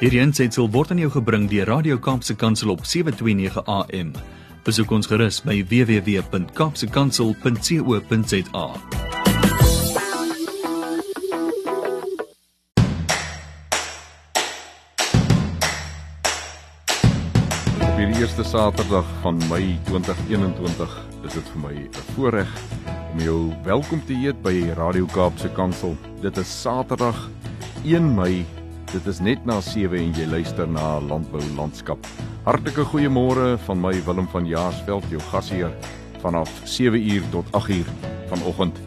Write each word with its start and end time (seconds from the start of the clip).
Hierdie 0.00 0.22
aanseit 0.24 0.56
word 0.56 0.94
aan 0.94 1.02
jou 1.02 1.10
gebring 1.12 1.42
deur 1.50 1.66
Radio 1.68 1.98
Kaapse 2.00 2.32
Kansel 2.32 2.70
op 2.72 2.86
7:29 2.88 3.60
AM. 3.68 4.14
Besoek 4.64 4.88
ons 4.96 5.04
gerus 5.06 5.42
by 5.44 5.60
www.kapsekansel.co.za. 5.68 8.64
Op 17.84 17.96
hierdie 18.00 18.16
eerste 18.16 18.44
Saterdag 18.44 19.04
van 19.20 19.36
Mei 19.50 19.78
2021 19.84 21.04
is 21.28 21.32
dit 21.36 21.48
vir 21.52 21.60
my 21.60 21.74
'n 21.76 21.90
voorreg 22.14 22.48
om 23.12 23.18
jou 23.20 23.52
welkom 23.64 24.00
te 24.06 24.14
heet 24.16 24.42
by 24.42 24.72
Radio 24.80 25.04
Kaapse 25.12 25.48
Kansel. 25.52 25.96
Dit 26.22 26.36
is 26.36 26.60
Saterdag 26.60 27.28
1 27.84 28.14
Mei. 28.14 28.59
Dit 28.90 29.06
is 29.06 29.20
net 29.22 29.44
na 29.46 29.60
7 29.62 29.94
en 29.94 30.08
jy 30.18 30.24
luister 30.26 30.66
na 30.66 30.96
Landbou 30.98 31.42
Landskap. 31.54 32.02
Hartlike 32.42 32.82
goeiemôre 32.90 33.52
van 33.68 33.78
my 33.78 33.92
Willem 34.02 34.26
van 34.32 34.48
Jaarsveld, 34.50 35.04
jou 35.12 35.20
gasheer 35.30 35.70
vanaf 36.24 36.50
7uur 36.66 37.28
tot 37.30 37.46
8uur 37.54 37.86
vanoggend. 38.32 38.80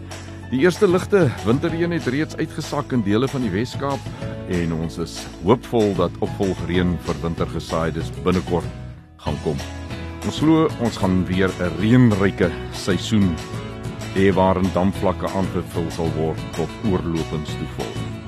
Die 0.51 0.59
eerste 0.65 0.89
ligte 0.91 1.29
winterreën 1.45 1.95
het 1.95 2.09
reeds 2.11 2.35
uitgesak 2.35 2.91
in 2.91 3.05
dele 3.07 3.29
van 3.31 3.47
die 3.47 3.53
Wes-Kaap 3.53 4.11
en 4.51 4.73
ons 4.75 4.99
is 5.05 5.15
hoopvol 5.45 5.95
dat 5.95 6.19
opvolgreën 6.19 6.97
vir 7.07 7.21
wintergesaaiedes 7.23 8.11
binnekort 8.27 8.67
gaan 9.23 9.39
kom. 9.47 9.61
Ons 10.27 10.41
glo 10.43 10.67
ons 10.83 10.99
gaan 10.99 11.23
weer 11.31 11.51
'n 11.63 11.79
reënryke 11.79 12.51
seisoen 12.75 13.31
hê 14.19 14.33
waarin 14.35 14.67
damvlakke 14.75 15.31
aangevul 15.31 15.87
sal 15.91 16.11
word 16.19 16.43
tot 16.59 16.69
oorlopends 16.91 17.55
toe 17.55 17.71
vol. 17.77 18.22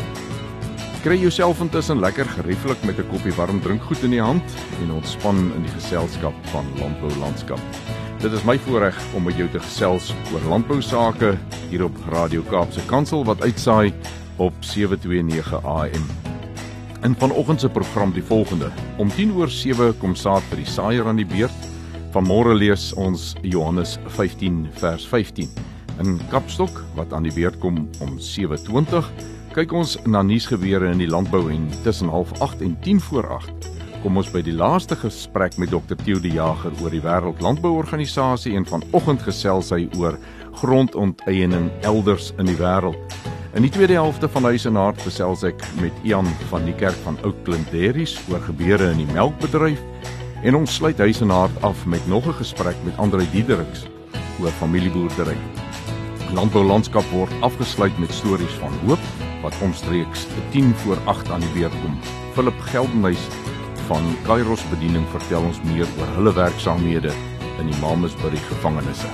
Kry 1.05 1.19
jouself 1.21 1.59
intussen 1.61 1.99
lekker 2.01 2.25
gerieflik 2.25 2.83
met 2.83 2.97
'n 2.97 3.07
koppie 3.09 3.33
warm 3.37 3.59
drinkgoed 3.61 4.03
in 4.03 4.09
die 4.09 4.21
hand 4.21 4.43
en 4.81 4.91
ontspan 4.91 5.37
in 5.55 5.61
die 5.61 5.71
geselskap 5.71 6.33
van 6.49 6.65
Landbou 6.79 7.11
Landskap. 7.19 7.59
Dit 8.19 8.31
is 8.31 8.43
my 8.43 8.57
voorreg 8.59 8.97
om 9.13 9.23
met 9.23 9.37
jou 9.37 9.49
te 9.49 9.59
gesels 9.59 10.15
oor 10.33 10.41
landbou 10.49 10.81
sake 10.81 11.37
hier 11.69 11.83
op 11.83 11.97
Radio 12.09 12.41
Kaapse 12.41 12.81
Kansel 12.85 13.25
wat 13.25 13.41
uitsaai 13.41 13.93
op 14.35 14.53
729 14.59 15.63
AM. 15.63 16.05
In 17.03 17.15
vanoggend 17.15 17.59
se 17.61 17.69
program 17.69 18.11
die 18.11 18.23
volgende: 18.23 18.71
Om 18.97 19.09
10 19.09 19.31
oor 19.31 19.49
7 19.49 19.97
kom 19.97 20.15
saad 20.15 20.41
vir 20.49 20.57
die 20.57 20.71
saaier 20.71 21.05
aan 21.05 21.21
die 21.21 21.25
beurt. 21.25 21.69
Vanmôre 22.11 22.55
lees 22.55 22.93
ons 22.93 23.35
Johannes 23.41 23.99
15 24.07 24.67
vers 24.71 25.07
15. 25.07 25.49
In 25.99 26.19
Kapstok 26.29 26.83
wat 26.95 27.13
aan 27.13 27.23
die 27.23 27.33
beurt 27.33 27.59
kom 27.59 27.89
om 27.99 28.17
7:20, 28.19 29.34
kyk 29.55 29.71
ons 29.71 29.93
na 30.03 30.19
nuusgebeure 30.19 30.89
in 30.91 30.99
die 30.99 31.07
landbou 31.07 31.45
en 31.47 31.69
tussen 31.85 32.09
08:30 32.11 32.63
en 32.65 32.73
10 32.83 32.99
voor 32.99 33.27
8 33.37 33.69
kom 34.03 34.17
ons 34.19 34.27
by 34.29 34.41
die 34.43 34.53
laaste 34.53 34.97
gesprek 34.99 35.55
met 35.57 35.71
Dr. 35.71 35.95
Theo 35.95 36.19
de 36.19 36.29
Jager 36.29 36.75
oor 36.83 36.91
die 36.91 36.99
Wêreld 37.01 37.39
Landbouorganisasie 37.41 38.53
en 38.55 38.67
vanoggend 38.67 39.23
gesels 39.23 39.71
hy 39.71 39.87
oor 39.97 40.19
grondonteiening 40.59 41.71
elders 41.81 42.33
in 42.37 42.51
die 42.51 42.57
wêreld. 42.59 42.99
In 43.55 43.63
die 43.63 43.71
tweede 43.71 43.95
helfte 43.95 44.27
van 44.29 44.43
Huis 44.43 44.67
en 44.67 44.75
Hart 44.75 45.01
gesels 45.01 45.43
ek 45.47 45.63
met 45.79 46.03
Ian 46.03 46.27
van 46.51 46.67
die 46.67 46.75
kerk 46.75 46.99
van 47.07 47.17
Oud 47.23 47.39
Klinderies 47.47 48.19
oor 48.29 48.43
gebeure 48.43 48.91
in 48.91 49.05
die 49.05 49.13
melkbedryf 49.13 49.79
en 50.43 50.55
ons 50.55 50.75
sluit 50.75 50.99
Huis 50.99 51.23
en 51.23 51.31
Hart 51.31 51.63
af 51.63 51.85
met 51.85 52.05
nog 52.07 52.27
'n 52.27 52.41
gesprek 52.43 52.75
met 52.83 52.97
Andre 52.97 53.23
Diedericks 53.31 53.87
oor 54.41 54.51
familieboerdery. 54.51 55.64
Landbou 56.33 56.63
landskap 56.65 57.05
word 57.13 57.29
afgesluit 57.45 57.93
met 58.01 58.13
stories 58.13 58.53
van 58.57 58.73
hoop 58.85 58.99
wat 59.43 59.53
omstreeks 59.61 60.25
10 60.51 60.75
voor 60.81 60.97
8 61.05 61.29
aan 61.31 61.39
die 61.43 61.51
beurt 61.53 61.75
kom. 61.83 61.99
Philip 62.33 62.59
Geldenhuys 62.71 63.27
van 63.85 64.03
Kairos 64.25 64.63
bediening 64.71 65.05
vertel 65.13 65.43
ons 65.45 65.61
meer 65.69 65.87
oor 65.99 66.09
hulle 66.17 66.33
werksaamhede 66.33 67.11
in 67.61 67.69
die 67.69 67.79
Mamasbury 67.81 68.41
gevangenisse. 68.49 69.09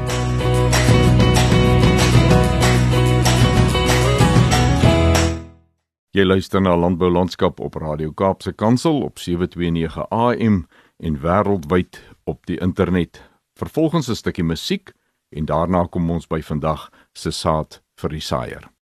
Jy 6.16 6.24
luister 6.24 6.62
na 6.62 6.76
Landbou 6.76 7.10
Landskap 7.10 7.60
op 7.60 7.74
Radio 7.74 8.12
Kaapse 8.12 8.52
Kansel 8.52 9.02
op 9.02 9.18
729 9.18 10.08
AM 10.08 10.66
en 10.96 11.20
wêreldwyd 11.20 12.00
op 12.24 12.46
die 12.46 12.56
internet. 12.60 13.20
Vervolgens 13.54 14.08
'n 14.08 14.14
stukkie 14.14 14.44
musiek 14.44 14.92
en 15.28 15.44
daarna 15.44 15.86
kom 15.90 16.10
ons 16.10 16.26
by 16.26 16.40
vandag 16.42 16.90
se 17.12 17.30
saad 17.30 17.82
vir 18.00 18.10
die 18.10 18.20
saaier. 18.20 18.75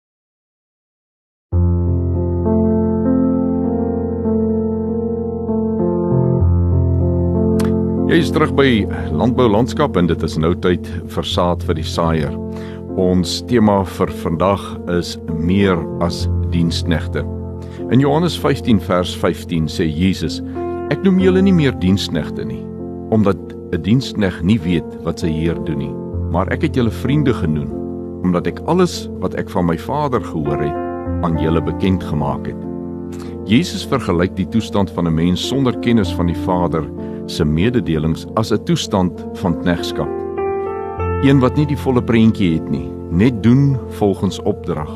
Jy 8.13 8.19
is 8.21 8.29
terug 8.29 8.51
by 8.53 8.83
Landbou 9.09 9.47
Landskap 9.49 9.95
en 9.97 10.05
dit 10.05 10.25
is 10.27 10.35
nou 10.37 10.51
tyd 10.61 10.85
vir 11.15 11.25
saad 11.25 11.63
vir 11.65 11.79
die 11.79 11.87
saaier. 11.89 12.35
Ons 13.01 13.39
tema 13.49 13.79
vir 13.89 14.11
vandag 14.21 14.67
is 14.93 15.15
meer 15.33 15.81
as 16.05 16.27
diensknegte. 16.53 17.23
In 17.89 18.03
Johannes 18.05 18.37
15 18.37 18.83
vers 18.85 19.15
15 19.17 19.65
sê 19.73 19.87
Jesus: 19.89 20.43
Ek 20.93 21.01
noem 21.07 21.23
julle 21.25 21.41
nie 21.41 21.57
meer 21.57 21.73
diensknegte 21.81 22.45
nie, 22.45 22.61
omdat 23.17 23.41
'n 23.73 23.81
dienskneg 23.81 24.43
nie 24.45 24.59
weet 24.61 24.93
wat 25.09 25.25
sy 25.25 25.33
heer 25.33 25.57
doen 25.65 25.81
nie, 25.81 25.95
maar 26.37 26.53
ek 26.53 26.69
het 26.69 26.77
julle 26.77 26.93
vriende 26.93 27.33
genoem, 27.33 27.73
omdat 28.29 28.47
ek 28.47 28.61
alles 28.69 29.09
wat 29.25 29.41
ek 29.41 29.49
van 29.49 29.65
my 29.73 29.79
Vader 29.79 30.21
gehoor 30.21 30.61
het, 30.61 30.77
aan 31.25 31.41
julle 31.41 31.65
bekend 31.65 32.05
gemaak 32.05 32.45
het. 32.45 32.61
Jesus 33.49 33.89
vergelyk 33.89 34.37
die 34.37 34.49
toestand 34.53 34.91
van 34.91 35.09
'n 35.09 35.15
mens 35.15 35.49
sonder 35.49 35.73
kennis 35.81 36.13
van 36.13 36.27
die 36.27 36.41
Vader 36.45 36.85
se 37.27 37.45
mededelings 37.45 38.27
as 38.35 38.53
'n 38.53 38.65
toestand 38.65 39.27
van 39.35 39.61
knegskap. 39.61 40.09
Een 41.23 41.41
wat 41.41 41.57
nie 41.57 41.67
die 41.67 41.77
volle 41.77 42.03
prentjie 42.03 42.55
het 42.55 42.71
nie, 42.71 42.91
net 43.11 43.43
doen 43.43 43.79
volgens 43.89 44.43
opdrag, 44.43 44.91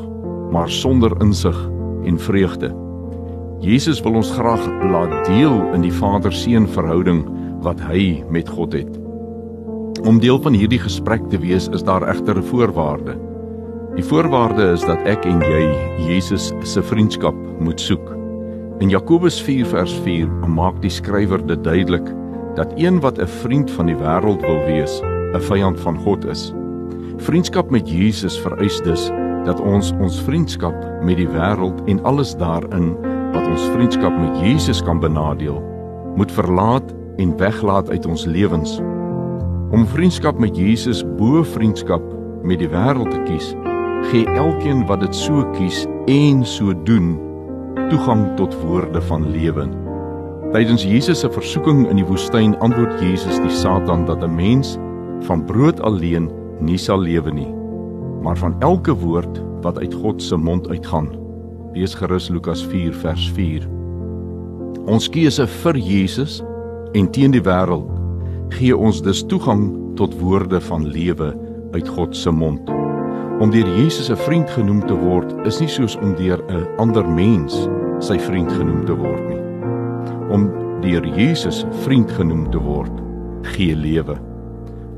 maar 0.50 0.70
sonder 0.70 1.12
insig 1.20 1.70
en 2.04 2.18
vreugde. 2.18 2.74
Jesus 3.60 4.00
wil 4.00 4.14
ons 4.14 4.30
graag 4.30 4.66
laat 4.90 5.26
deel 5.26 5.72
in 5.74 5.80
die 5.80 5.92
Vader-seun 5.92 6.68
verhouding 6.68 7.24
wat 7.64 7.80
hy 7.80 8.24
met 8.30 8.48
God 8.48 8.72
het. 8.72 8.98
Om 10.06 10.20
deel 10.20 10.38
van 10.38 10.52
hierdie 10.52 10.80
gesprek 10.80 11.24
te 11.30 11.38
wees, 11.38 11.68
is 11.68 11.82
daar 11.82 12.08
egter 12.08 12.36
'n 12.38 12.42
voorwaarde. 12.42 13.16
Die 13.96 14.04
voorwaarde 14.04 14.72
is 14.72 14.84
dat 14.84 14.98
ek 15.06 15.24
en 15.24 15.40
jy 15.40 15.62
Jesus 16.08 16.52
se 16.62 16.82
vriendskap 16.82 17.34
moet 17.60 17.80
soek. 17.80 18.15
In 18.76 18.90
Jakobus 18.92 19.38
4 19.40 19.64
vers 19.70 19.92
4 20.04 20.28
maak 20.52 20.82
die 20.82 20.90
skrywer 20.92 21.40
dit 21.48 21.62
duidelik 21.64 22.10
dat 22.58 22.74
een 22.76 23.00
wat 23.00 23.16
'n 23.16 23.26
vriend 23.40 23.70
van 23.70 23.86
die 23.88 23.96
wêreld 23.96 24.44
wil 24.44 24.60
wees, 24.68 25.00
'n 25.32 25.40
vyand 25.40 25.80
van 25.80 25.96
God 25.96 26.26
is. 26.26 26.52
Vriendskap 27.16 27.70
met 27.70 27.88
Jesus 27.88 28.36
vereis 28.40 28.80
dus 28.82 29.10
dat 29.44 29.60
ons 29.60 29.92
ons 30.00 30.20
vriendskap 30.20 30.76
met 31.02 31.16
die 31.16 31.28
wêreld 31.28 31.80
en 31.86 32.04
alles 32.04 32.36
daarin 32.36 32.96
wat 33.32 33.46
ons 33.46 33.68
vriendskap 33.72 34.12
met 34.18 34.38
Jesus 34.44 34.82
kan 34.82 35.00
benadeel, 35.00 35.62
moet 36.16 36.32
verlaat 36.32 36.94
en 37.16 37.36
weglaat 37.36 37.90
uit 37.90 38.06
ons 38.06 38.24
lewens. 38.24 38.80
Om 39.70 39.86
vriendskap 39.86 40.38
met 40.38 40.56
Jesus 40.56 41.04
bo 41.16 41.42
vriendskap 41.42 42.02
met 42.42 42.58
die 42.58 42.68
wêreld 42.68 43.10
te 43.10 43.22
kies, 43.24 43.56
gee 44.12 44.26
elkeen 44.26 44.86
wat 44.86 45.00
dit 45.00 45.14
so 45.14 45.50
kies 45.50 45.86
en 46.06 46.44
so 46.44 46.82
doen 46.82 47.25
toegang 47.90 48.36
tot 48.36 48.54
woorde 48.62 49.02
van 49.08 49.30
lewe. 49.30 49.66
Tydens 50.52 50.84
Jesus 50.86 51.20
se 51.20 51.30
versoeking 51.30 51.84
in 51.90 52.00
die 52.00 52.06
woestyn 52.06 52.56
antwoord 52.64 53.00
Jesus 53.02 53.40
die 53.42 53.52
Satan 53.52 54.06
dat 54.06 54.22
'n 54.24 54.34
mens 54.34 54.78
van 55.26 55.44
brood 55.44 55.80
alleen 55.80 56.30
nie 56.60 56.78
sal 56.78 56.98
lewe 56.98 57.32
nie, 57.32 57.52
maar 58.22 58.36
van 58.36 58.56
elke 58.60 58.94
woord 58.94 59.42
wat 59.62 59.78
uit 59.78 59.94
God 59.94 60.22
se 60.22 60.36
mond 60.36 60.68
uitgaan. 60.68 61.08
Lees 61.72 61.94
gerus 61.94 62.28
Lukas 62.28 62.66
4 62.66 62.94
vers 62.94 63.30
4. 63.30 63.68
Ons 64.86 65.08
keuse 65.08 65.46
vir 65.46 65.76
Jesus 65.76 66.42
en 66.92 67.10
teen 67.10 67.30
die 67.30 67.42
wêreld 67.42 67.90
gee 68.48 68.76
ons 68.76 69.02
dus 69.02 69.24
toegang 69.26 69.94
tot 69.96 70.14
woorde 70.20 70.60
van 70.60 70.86
lewe 70.86 71.34
uit 71.72 71.88
God 71.88 72.16
se 72.16 72.30
mond. 72.30 72.85
Om 73.36 73.50
deur 73.50 73.68
Jesus 73.68 74.08
'n 74.08 74.16
vriend 74.16 74.50
genoem 74.50 74.86
te 74.86 74.94
word 74.94 75.34
is 75.46 75.60
nie 75.60 75.68
soos 75.68 75.96
om 75.96 76.14
deur 76.14 76.40
'n 76.48 76.66
ander 76.78 77.08
mens 77.08 77.68
sy 77.98 78.18
vriend 78.18 78.52
genoem 78.52 78.84
te 78.84 78.96
word 78.96 79.28
nie. 79.28 79.42
Om 80.30 80.50
deur 80.80 81.04
Jesus 81.04 81.66
vriend 81.70 82.10
genoem 82.10 82.50
te 82.50 82.58
word, 82.58 83.02
gee 83.42 83.76
lewe. 83.76 84.16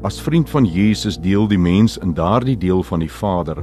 As 0.02 0.20
vriend 0.20 0.50
van 0.50 0.64
Jesus 0.64 1.19
deel 1.19 1.49
die 1.49 1.58
mens 1.58 1.99
in 1.99 2.14
daardie 2.14 2.56
deel 2.56 2.82
van 2.82 3.00
die 3.00 3.11
Vader 3.11 3.56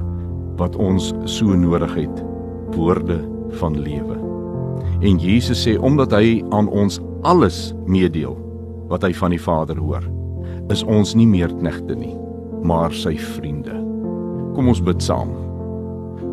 wat 0.57 0.75
ons 0.75 1.13
so 1.23 1.45
nodig 1.45 1.95
het, 1.95 2.25
woorde 2.71 3.19
van 3.49 3.79
lewe. 3.79 4.19
En 5.01 5.17
Jesus 5.17 5.67
sê 5.67 5.79
omdat 5.79 6.11
hy 6.11 6.43
aan 6.49 6.67
ons 6.67 6.99
alles 7.21 7.73
meedeel 7.85 8.37
wat 8.87 9.03
hy 9.03 9.13
van 9.13 9.29
die 9.29 9.41
Vader 9.41 9.77
hoor, 9.77 10.03
is 10.67 10.83
ons 10.83 11.15
nie 11.15 11.27
meer 11.27 11.55
knegte 11.55 11.95
nie, 11.95 12.17
maar 12.63 12.91
sy 12.91 13.17
vriende. 13.17 13.84
Kom 14.55 14.69
ons 14.71 14.79
bid 14.79 15.03
saam. 15.03 15.33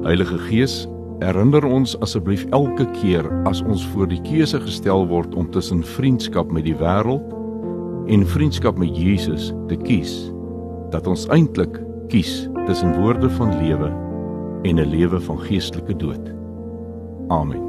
Heilige 0.05 0.37
Gees, 0.47 0.85
herinner 1.23 1.65
ons 1.67 1.97
asseblief 2.07 2.45
elke 2.55 2.87
keer 3.01 3.27
as 3.51 3.63
ons 3.67 3.83
voor 3.93 4.07
die 4.11 4.21
keuse 4.23 4.61
gestel 4.63 5.09
word 5.11 5.35
om 5.35 5.49
tussen 5.51 5.83
vriendskap 5.97 6.53
met 6.55 6.67
die 6.69 6.77
wêreld 6.79 7.35
en 8.11 8.27
vriendskap 8.27 8.79
met 8.79 8.95
Jesus 8.99 9.51
te 9.71 9.79
kies, 9.83 10.15
dat 10.95 11.07
ons 11.11 11.27
eintlik 11.35 11.81
kies 12.15 12.47
tussen 12.67 12.95
woorde 12.99 13.31
van 13.39 13.51
lewe 13.63 13.91
en 14.63 14.79
'n 14.79 14.91
lewe 14.91 15.21
van 15.21 15.39
geestelike 15.39 15.97
dood. 15.99 16.31
Amen. 17.29 17.63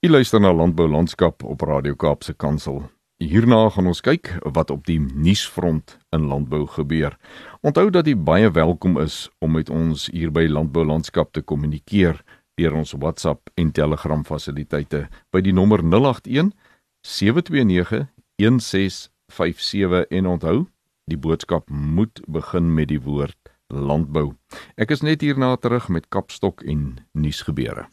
Jy 0.00 0.08
luister 0.08 0.40
na 0.40 0.52
Landbou 0.52 0.88
Landskap 0.88 1.44
op 1.44 1.60
Radio 1.60 1.94
Kaapse 1.94 2.32
Kansel. 2.32 2.99
Hierna 3.20 3.66
gaan 3.68 3.90
ons 3.90 4.00
kyk 4.00 4.30
wat 4.56 4.70
op 4.72 4.86
die 4.88 4.96
nuusfront 4.96 5.98
in 6.16 6.22
landbou 6.30 6.62
gebeur. 6.72 7.18
Onthou 7.60 7.90
dat 7.92 8.08
jy 8.08 8.14
baie 8.16 8.48
welkom 8.48 8.96
is 9.02 9.26
om 9.44 9.52
met 9.58 9.68
ons 9.68 10.06
hier 10.08 10.32
by 10.32 10.46
Landbou 10.48 10.86
Landskap 10.88 11.34
te 11.36 11.42
kommunikeer 11.44 12.22
deur 12.56 12.78
ons 12.80 12.94
WhatsApp 12.96 13.52
en 13.60 13.74
Telegram 13.76 14.24
fasiliteite 14.24 15.02
by 15.36 15.44
die 15.44 15.52
nommer 15.52 15.84
081 15.84 16.54
729 17.04 18.08
1657 18.40 20.08
en 20.16 20.32
onthou, 20.32 20.58
die 21.04 21.20
boodskap 21.20 21.68
moet 21.68 22.24
begin 22.24 22.72
met 22.72 22.88
die 22.88 23.02
woord 23.04 23.36
landbou. 23.68 24.30
Ek 24.80 24.96
is 24.96 25.04
net 25.04 25.20
hierna 25.20 25.58
terug 25.60 25.92
met 25.92 26.08
kapstok 26.08 26.64
en 26.64 26.94
nuusgebeure. 27.12 27.90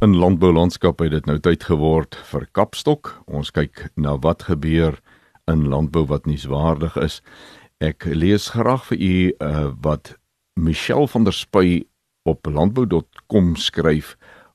In 0.00 0.14
landboulandskap 0.16 1.02
het 1.04 1.10
dit 1.12 1.26
nou 1.28 1.34
tyd 1.44 1.66
geword 1.68 2.16
vir 2.30 2.46
Kapstok. 2.56 3.10
Ons 3.28 3.50
kyk 3.52 3.82
na 4.00 4.14
wat 4.24 4.46
gebeur 4.48 4.94
in 5.44 5.66
landbou 5.68 6.06
wat 6.08 6.24
nuuswaardig 6.24 6.96
is. 6.96 7.18
Ek 7.84 8.06
lees 8.08 8.46
graag 8.54 8.86
vir 8.88 8.96
u 8.96 9.10
uh, 9.28 9.66
wat 9.84 10.14
Michelle 10.56 11.04
van 11.04 11.28
der 11.28 11.36
Spuy 11.36 11.82
op 12.24 12.48
landbou.com 12.48 13.52
skryf 13.60 14.14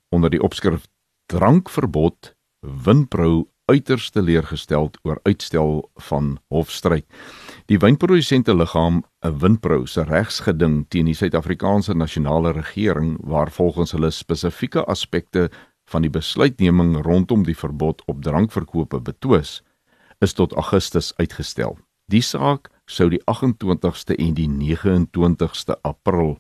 onder 0.10 0.34
die 0.34 0.42
opskrif 0.42 0.90
Drankverbod 1.30 2.34
Winpro 2.66 3.46
uiters 3.70 4.10
teleurgesteld 4.18 4.98
oor 5.06 5.22
uitstel 5.30 5.84
van 6.10 6.40
hofstryd. 6.50 7.06
Die 7.66 7.80
wynprodusente 7.82 8.54
liggaam, 8.54 9.04
'n 9.26 9.40
Winpro 9.42 9.86
se 9.86 10.04
regsgeding 10.04 10.86
teen 10.88 11.06
die 11.06 11.16
Suid-Afrikaanse 11.16 11.96
nasionale 11.96 12.52
regering 12.52 13.18
waar 13.24 13.52
volgens 13.52 13.92
hulle 13.92 14.12
spesifieke 14.12 14.84
aspekte 14.86 15.50
van 15.90 16.02
die 16.02 16.10
besluitneming 16.10 17.02
rondom 17.02 17.44
die 17.44 17.58
verbod 17.58 18.04
op 18.06 18.22
drankverkope 18.22 19.00
betwis, 19.02 19.64
is 20.20 20.34
tot 20.34 20.54
Augustus 20.54 21.14
uitgestel. 21.18 21.78
Die 22.06 22.22
saak 22.22 22.70
sou 22.86 23.10
die 23.10 23.22
28ste 23.26 24.16
en 24.16 24.34
die 24.34 24.48
29ste 24.48 25.74
April 25.82 26.38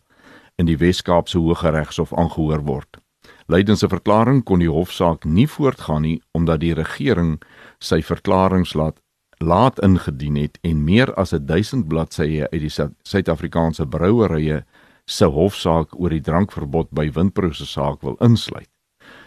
in 0.55 0.65
die 0.65 0.77
Wes-Kaapse 0.77 1.39
Hooggeregshof 1.39 2.13
aangehoor 2.13 2.61
word. 2.65 3.01
Lydens 3.47 3.79
se 3.79 3.87
verklaring 3.87 4.43
kon 4.43 4.59
die 4.59 4.69
hofsaak 4.69 5.25
nie 5.25 5.47
voortgaan 5.47 6.01
nie 6.01 6.21
omdat 6.31 6.59
die 6.59 6.73
regering 6.73 7.41
sy 7.79 8.01
verklaringe 8.01 8.77
laat 8.77 9.01
laat 9.37 9.79
ingedien 9.83 10.35
het 10.35 10.57
en 10.63 10.83
meer 10.83 11.13
as 11.13 11.33
1000 11.35 11.87
bladsye 11.87 12.47
uit 12.51 12.61
die 12.61 12.71
Suid-Afrikaanse 12.71 13.85
brouwerye 13.85 14.63
se 15.05 15.25
hofsaak 15.25 15.93
oor 15.99 16.09
die 16.09 16.21
drankverbod 16.21 16.89
by 16.91 17.09
Windpro 17.13 17.51
se 17.53 17.65
saak 17.65 18.01
wil 18.01 18.17
insluit. 18.19 18.69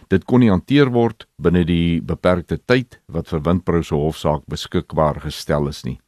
Dit 0.09 0.25
kon 0.25 0.41
nie 0.41 0.49
hanteer 0.49 0.89
word 0.91 1.27
binne 1.37 1.63
die 1.65 2.01
beperkte 2.01 2.57
tyd 2.57 2.99
wat 3.07 3.29
vir 3.29 3.43
Windpro 3.45 3.81
se 3.85 3.95
hofsaak 3.95 4.43
beskikbaar 4.49 5.21
gestel 5.23 5.69
is 5.69 5.83
nie. 5.85 5.99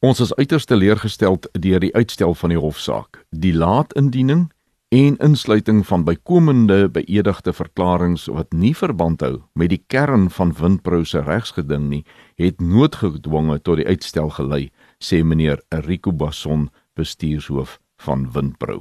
Ons 0.00 0.20
is 0.20 0.32
uiters 0.38 0.64
teleurgesteld 0.64 1.48
deur 1.52 1.80
die 1.80 1.94
uitstel 1.94 2.34
van 2.34 2.54
die 2.54 2.60
hofsaak. 2.60 3.24
Die 3.30 3.52
laat 3.52 3.92
indiening 4.00 4.48
en 4.90 5.16
insluiting 5.22 5.84
van 5.86 6.02
bykomende 6.04 6.88
beëdigde 6.90 7.52
verklaringe 7.54 8.32
wat 8.34 8.50
nie 8.50 8.72
verband 8.74 9.20
hou 9.22 9.36
met 9.54 9.70
die 9.70 9.84
kern 9.86 10.24
van 10.34 10.50
Windpro 10.58 11.04
se 11.06 11.22
regsgeding 11.22 11.84
nie, 11.92 12.00
het 12.34 12.58
noodgedwonge 12.58 13.60
tot 13.62 13.78
die 13.78 13.86
uitstel 13.86 14.32
gelei, 14.34 14.64
sê 14.98 15.22
meneer 15.22 15.62
Rico 15.86 16.10
Basson, 16.10 16.72
bestuurshoof 16.98 17.78
van 18.02 18.26
Windpro. 18.34 18.80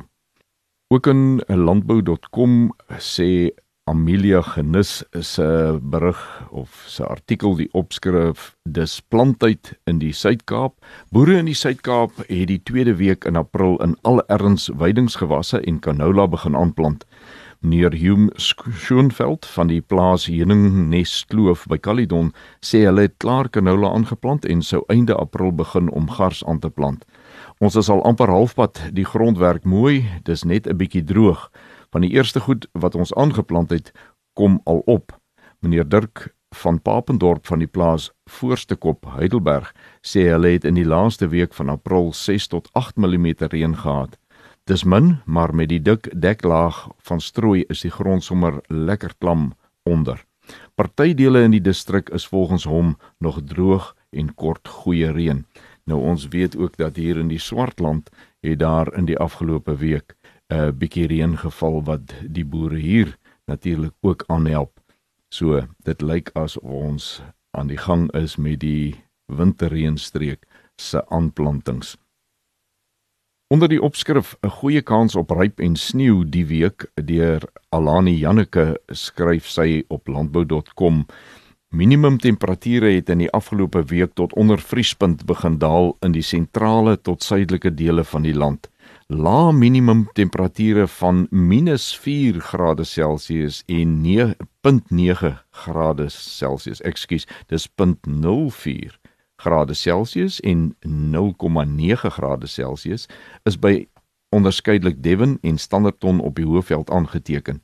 Ook 0.89 1.11
in 1.13 1.43
landbou.com 1.45 2.71
sê 2.97 3.53
Amelia 3.89 4.41
Genus 4.41 5.03
se 5.19 5.79
berig 5.81 6.17
of 6.51 6.83
se 6.87 7.03
artikel 7.03 7.55
die 7.57 7.69
opskrif 7.73 8.51
dis 8.69 8.99
plantyd 9.09 9.71
in 9.89 9.97
die 9.97 10.11
Suid-Kaap. 10.13 10.75
Boere 11.09 11.39
in 11.41 11.49
die 11.49 11.57
Suid-Kaap 11.57 12.19
het 12.27 12.51
die 12.51 12.59
tweede 12.69 12.93
week 12.99 13.25
in 13.25 13.39
April 13.39 13.79
in 13.81 13.95
alle 14.05 14.21
erns 14.29 14.67
weidingsgewasse 14.69 15.63
en 15.65 15.79
canola 15.81 16.27
begin 16.29 16.57
aanplant. 16.59 17.07
Meneer 17.65 17.97
Hume 17.97 18.29
Schoenveld 18.37 19.49
van 19.55 19.73
die 19.73 19.81
plaas 19.81 20.27
Heuningnest 20.29 21.25
Kloof 21.33 21.65
by 21.65 21.81
Caledon 21.81 22.29
sê 22.61 22.83
hulle 22.85 23.07
het 23.07 23.17
klaar 23.17 23.49
canola 23.49 23.89
aangeplant 23.97 24.45
en 24.45 24.61
sou 24.61 24.83
einde 24.93 25.17
April 25.17 25.49
begin 25.49 25.89
om 25.89 26.13
gars 26.19 26.43
aan 26.45 26.61
te 26.61 26.69
plant. 26.69 27.01
Ons 27.57 27.75
is 27.75 27.89
al 27.89 28.05
amper 28.05 28.29
halfpad, 28.29 28.85
die 28.93 29.07
grondwerk 29.07 29.65
mooi, 29.65 30.05
dis 30.29 30.45
net 30.45 30.69
'n 30.69 30.77
bietjie 30.77 31.03
droog 31.03 31.49
van 31.91 32.01
die 32.01 32.11
eerste 32.11 32.39
goed 32.39 32.67
wat 32.71 32.95
ons 32.95 33.13
aangeplant 33.13 33.69
het 33.69 33.91
kom 34.33 34.61
al 34.63 34.81
op. 34.85 35.15
Meneer 35.59 35.89
Dirk 35.89 36.29
van 36.55 36.81
Papendorp 36.81 37.47
van 37.47 37.59
die 37.59 37.67
plaas 37.67 38.09
Voorste 38.29 38.75
Kop 38.75 39.05
Heidelberg 39.17 39.73
sê 40.01 40.25
hulle 40.29 40.53
het 40.55 40.65
in 40.65 40.77
die 40.79 40.87
laaste 40.87 41.29
week 41.29 41.53
van 41.53 41.69
April 41.69 42.13
6 42.13 42.47
tot 42.47 42.69
8 42.73 42.97
mm 42.97 43.27
reën 43.53 43.75
gehad. 43.75 44.17
Dis 44.69 44.83
min, 44.83 45.17
maar 45.25 45.53
met 45.55 45.69
die 45.69 45.81
dik 45.81 46.09
deklaag 46.21 46.87
van 47.09 47.21
strooi 47.21 47.63
is 47.69 47.81
die 47.81 47.93
grond 47.93 48.23
sommer 48.23 48.61
lekker 48.67 49.13
klam 49.17 49.53
onder. 49.83 50.25
Partydele 50.75 51.43
in 51.45 51.51
die 51.51 51.61
distrik 51.61 52.09
is 52.09 52.27
volgens 52.27 52.63
hom 52.63 52.97
nog 53.17 53.41
droog 53.45 53.95
en 54.09 54.33
kort 54.33 54.67
goeie 54.67 55.11
reën. 55.11 55.45
Nou 55.85 55.99
ons 56.01 56.27
weet 56.27 56.57
ook 56.57 56.77
dat 56.77 56.95
hier 56.95 57.17
in 57.17 57.27
die 57.27 57.41
Swartland 57.41 58.09
het 58.41 58.59
daar 58.59 58.93
in 58.97 59.05
die 59.05 59.17
afgelope 59.17 59.75
week 59.77 60.15
'n 60.49 60.55
uh, 60.55 60.71
bietjie 60.73 61.07
reën 61.07 61.37
geval 61.37 61.83
wat 61.85 62.13
die 62.25 62.45
boere 62.45 62.77
hier 62.77 63.17
natuurlik 63.45 63.93
ook 64.01 64.23
aanhelp. 64.27 64.79
So 65.29 65.61
dit 65.85 66.01
lyk 66.01 66.31
asof 66.33 66.63
ons 66.63 67.21
aan 67.51 67.67
die 67.67 67.77
gang 67.77 68.09
is 68.17 68.35
met 68.35 68.59
die 68.59 68.95
winterreënstreek 69.25 70.45
se 70.75 71.03
aanplantings. 71.09 71.97
Onder 73.53 73.69
die 73.69 73.81
opskrif 73.81 74.37
'n 74.41 74.49
goeie 74.49 74.81
kans 74.81 75.15
op 75.15 75.31
ryp 75.31 75.59
en 75.59 75.75
sneeu 75.75 76.25
die 76.25 76.45
week 76.45 76.91
deur 76.95 77.41
Alani 77.69 78.17
Janneke 78.17 78.79
skryf 78.87 79.47
sy 79.47 79.83
op 79.87 80.07
landbou.com 80.07 81.05
Minimum 81.69 82.17
temperature 82.17 82.89
het 82.89 83.09
in 83.09 83.17
die 83.17 83.31
afgelope 83.31 83.83
week 83.83 84.13
tot 84.13 84.33
onder 84.33 84.59
vriespunt 84.59 85.25
begin 85.25 85.57
daal 85.57 85.97
in 86.01 86.11
die 86.11 86.25
sentrale 86.25 86.97
tot 87.01 87.23
suidelike 87.23 87.73
dele 87.73 88.03
van 88.03 88.21
die 88.21 88.33
land 88.33 88.69
lae 89.09 89.53
minimum 89.53 90.09
temperature 90.13 90.87
van 90.87 91.27
-4 91.29 92.39
grade 92.39 92.83
Celsius 92.83 93.63
en 93.65 94.01
9.9 94.01 95.45
grade 95.49 96.09
Celsius. 96.09 96.81
Ekskuus, 96.81 97.27
dis 97.47 97.69
0.04 97.69 98.99
grade 99.35 99.73
Celsius 99.73 100.39
en 100.39 100.75
0.9 100.87 102.09
grade 102.09 102.47
Celsius 102.47 103.09
is 103.43 103.59
by 103.59 103.87
onderskeidelik 104.29 105.03
Devon 105.03 105.37
en 105.41 105.57
Standerton 105.57 106.19
op 106.19 106.35
die 106.35 106.45
Hoëveld 106.45 106.89
aangeteken. 106.89 107.63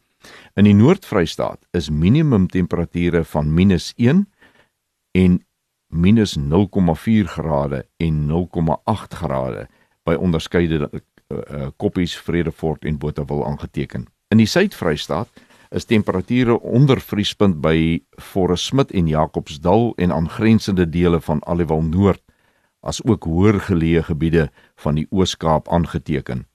In 0.54 0.64
die 0.64 0.74
Noord-Vrystaat 0.74 1.68
is 1.72 1.90
minimum 1.90 2.48
temperature 2.48 3.24
van 3.24 3.54
-1 3.54 4.30
en 5.12 5.46
-0.4 5.90 7.28
grade 7.28 7.88
en 7.98 8.26
0.8 8.26 9.14
grade 9.14 9.68
by 10.04 10.14
onderskeidelik 10.14 11.04
uh, 11.28 11.68
Koppies, 11.78 12.18
Vredefort 12.18 12.86
en 12.86 12.98
Botawil 12.98 13.46
aangeteken. 13.46 14.08
In 14.30 14.38
die 14.38 14.50
Suid-Vrystaat 14.50 15.30
is 15.70 15.86
temperature 15.86 16.60
onder 16.62 17.02
vriespunt 17.02 17.62
by 17.62 18.00
Forest 18.22 18.72
Smith 18.72 18.92
en 18.92 19.08
Jacobsdal 19.08 19.94
en 19.96 20.12
aangrensende 20.12 20.90
dele 20.90 21.22
van 21.22 21.44
Aliwal 21.46 21.82
Noord 21.82 22.22
as 22.86 23.02
ook 23.04 23.24
hoër 23.26 23.60
geleë 23.66 24.04
gebiede 24.06 24.50
van 24.76 25.00
die 25.00 25.08
Oos-Kaap 25.10 25.72
aangeteken. 25.74 26.46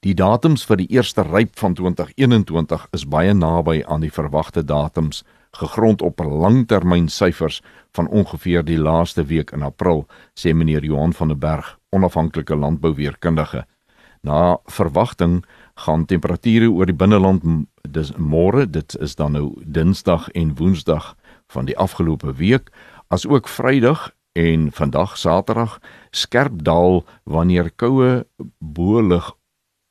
Die 0.00 0.14
datums 0.14 0.64
vir 0.64 0.80
die 0.80 0.88
eerste 0.94 1.22
ryp 1.26 1.58
van 1.58 1.74
2021 1.74 2.86
is 2.96 3.04
baie 3.04 3.34
naby 3.34 3.82
aan 3.84 4.00
die 4.00 4.12
verwagte 4.14 4.64
datums 4.64 5.24
gegrond 5.50 6.02
op 6.02 6.18
langtermynsyfers 6.18 7.62
van 7.92 8.08
ongeveer 8.08 8.64
die 8.64 8.78
laaste 8.78 9.24
week 9.24 9.50
in 9.50 9.62
April, 9.62 10.06
sê 10.34 10.52
meneer 10.54 10.84
Johan 10.84 11.12
van 11.12 11.28
der 11.28 11.38
Berg, 11.38 11.78
onafhanklike 11.90 12.56
landbouweerkundige. 12.56 13.64
Na 14.20 14.58
verwagting 14.64 15.44
gaan 15.74 16.04
temperature 16.04 16.70
oor 16.70 16.86
die 16.86 16.96
binneland 16.96 17.44
dis 17.88 18.12
môre, 18.16 18.66
dit 18.66 18.96
is 19.00 19.14
dan 19.16 19.32
nou 19.32 19.54
Dinsdag 19.64 20.28
en 20.34 20.54
Woensdag 20.58 21.14
van 21.48 21.64
die 21.64 21.76
afgelope 21.78 22.34
week, 22.36 22.70
as 23.08 23.26
ook 23.26 23.48
Vrydag 23.48 24.10
en 24.38 24.72
vandag 24.72 25.16
Saterdag 25.18 25.78
skerp 26.10 26.62
daal 26.64 27.04
wanneer 27.24 27.70
koue 27.70 28.26
boelig 28.58 29.32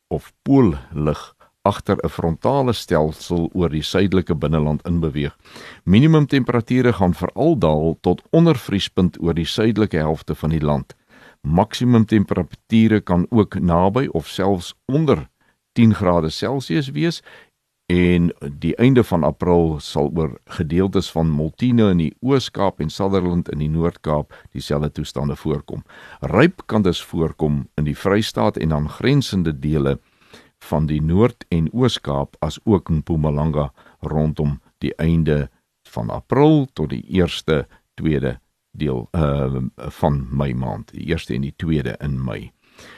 of 0.08 0.32
poollig 0.44 1.37
agter 1.68 1.98
'n 2.04 2.10
frontale 2.10 2.74
stelsel 2.74 3.50
oor 3.54 3.70
die 3.70 3.84
suidelike 3.84 4.36
binneland 4.36 4.86
inbeweeg. 4.88 5.36
Minimum 5.84 6.28
temperature 6.28 6.94
gaan 6.94 7.14
veral 7.14 7.58
daal 7.58 7.98
tot 8.02 8.22
onder 8.32 8.56
vriespunt 8.56 9.22
oor 9.22 9.34
die 9.34 9.46
suidelike 9.46 9.98
helfte 9.98 10.36
van 10.36 10.50
die 10.50 10.64
land. 10.64 10.96
Maksimum 11.42 12.06
temperature 12.06 13.02
kan 13.02 13.26
ook 13.30 13.60
naby 13.60 14.08
of 14.12 14.28
selfs 14.28 14.74
onder 14.86 15.28
10 15.74 15.94
grade 15.94 16.30
Celsius 16.30 16.90
wees 16.90 17.22
en 17.88 18.34
die 18.60 18.76
einde 18.76 19.04
van 19.04 19.24
April 19.24 19.78
sal 19.80 20.12
oor 20.16 20.34
gedeeltes 20.58 21.08
van 21.12 21.30
Molteno 21.32 21.88
in 21.90 22.02
die 22.02 22.16
Oos-Kaap 22.20 22.82
en 22.84 22.90
Sutherland 22.92 23.48
in 23.50 23.62
die 23.64 23.70
Noord-Kaap 23.72 24.34
dieselfde 24.52 24.92
toestande 24.92 25.36
voorkom. 25.40 25.86
Ryp 26.20 26.66
kan 26.66 26.84
dus 26.84 27.00
voorkom 27.04 27.68
in 27.80 27.88
die 27.88 27.96
Vrystaat 27.96 28.58
en 28.58 28.74
aangrensende 28.76 29.56
dele 29.60 30.00
van 30.68 30.86
die 30.86 31.02
Noord- 31.02 31.46
en 31.50 31.70
Oos-Kaap 31.74 32.36
as 32.40 32.60
ook 32.64 32.90
in 32.90 33.02
Mpumalanga 33.02 33.72
rondom 34.00 34.60
die 34.84 34.96
einde 34.96 35.50
van 35.90 36.10
April 36.10 36.68
tot 36.74 36.90
die 36.90 37.04
eerste 37.08 37.68
tweede 37.94 38.40
deel 38.72 39.08
uh 39.12 39.64
van 39.76 40.28
Mei 40.30 40.54
maand, 40.54 40.92
die 40.92 41.08
eerste 41.08 41.34
en 41.34 41.42
die 41.42 41.56
tweede 41.56 41.96
in 42.04 42.24
Mei. 42.24 42.52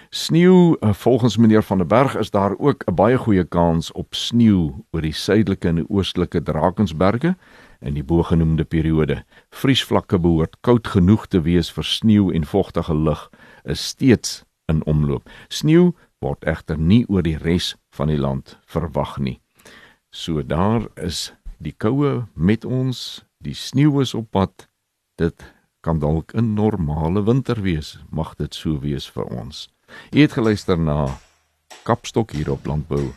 Sneeu 0.09 0.75
uh, 0.79 0.93
volgens 0.93 1.37
meneer 1.37 1.63
van 1.63 1.77
der 1.77 1.87
Berg 1.87 2.15
is 2.17 2.31
daar 2.31 2.57
ook 2.57 2.83
'n 2.85 2.93
baie 2.93 3.17
goeie 3.17 3.43
kans 3.43 3.91
op 3.91 4.13
sneeu 4.13 4.73
oor 4.91 5.01
die 5.01 5.13
suidelike 5.13 5.67
en 5.67 5.89
oostelike 5.89 6.43
Drakensberge 6.43 7.35
in 7.79 7.93
die 7.93 8.03
bogenoemde 8.03 8.63
periode. 8.63 9.23
Vriesvlakke 9.49 10.19
behoort 10.19 10.57
koud 10.61 10.87
genoeg 10.87 11.27
te 11.27 11.41
wees 11.41 11.71
vir 11.71 11.83
sneeu 11.83 12.33
en 12.33 12.45
vogtige 12.45 12.95
lug 12.95 13.29
is 13.63 13.87
steeds 13.87 14.43
in 14.65 14.85
omloop. 14.85 15.29
Sneeu 15.47 15.91
word 16.19 16.43
egter 16.47 16.77
nie 16.77 17.05
oor 17.07 17.23
die 17.23 17.37
res 17.39 17.75
van 17.95 18.11
die 18.11 18.19
land 18.19 18.57
verwag 18.67 19.17
nie. 19.19 19.39
So 20.11 20.43
daar 20.43 20.87
is 20.97 21.31
die 21.59 21.73
koue 21.75 22.27
met 22.35 22.65
ons, 22.65 23.23
die 23.39 23.55
sneeu 23.55 24.01
is 24.01 24.13
op 24.17 24.31
pad. 24.31 24.67
Dit 25.19 25.43
kan 25.81 25.99
dalk 25.99 26.33
'n 26.35 26.53
normale 26.55 27.23
winter 27.23 27.61
wees, 27.61 27.99
mag 28.11 28.35
dit 28.35 28.53
so 28.53 28.79
wees 28.79 29.07
vir 29.07 29.25
ons. 29.25 29.69
Jy 30.11 30.21
het 30.21 30.33
geluister 30.33 30.77
na 30.77 31.17
Kapstok 31.83 32.31
hier 32.31 32.51
op 32.51 32.65
Landbou 32.65 33.13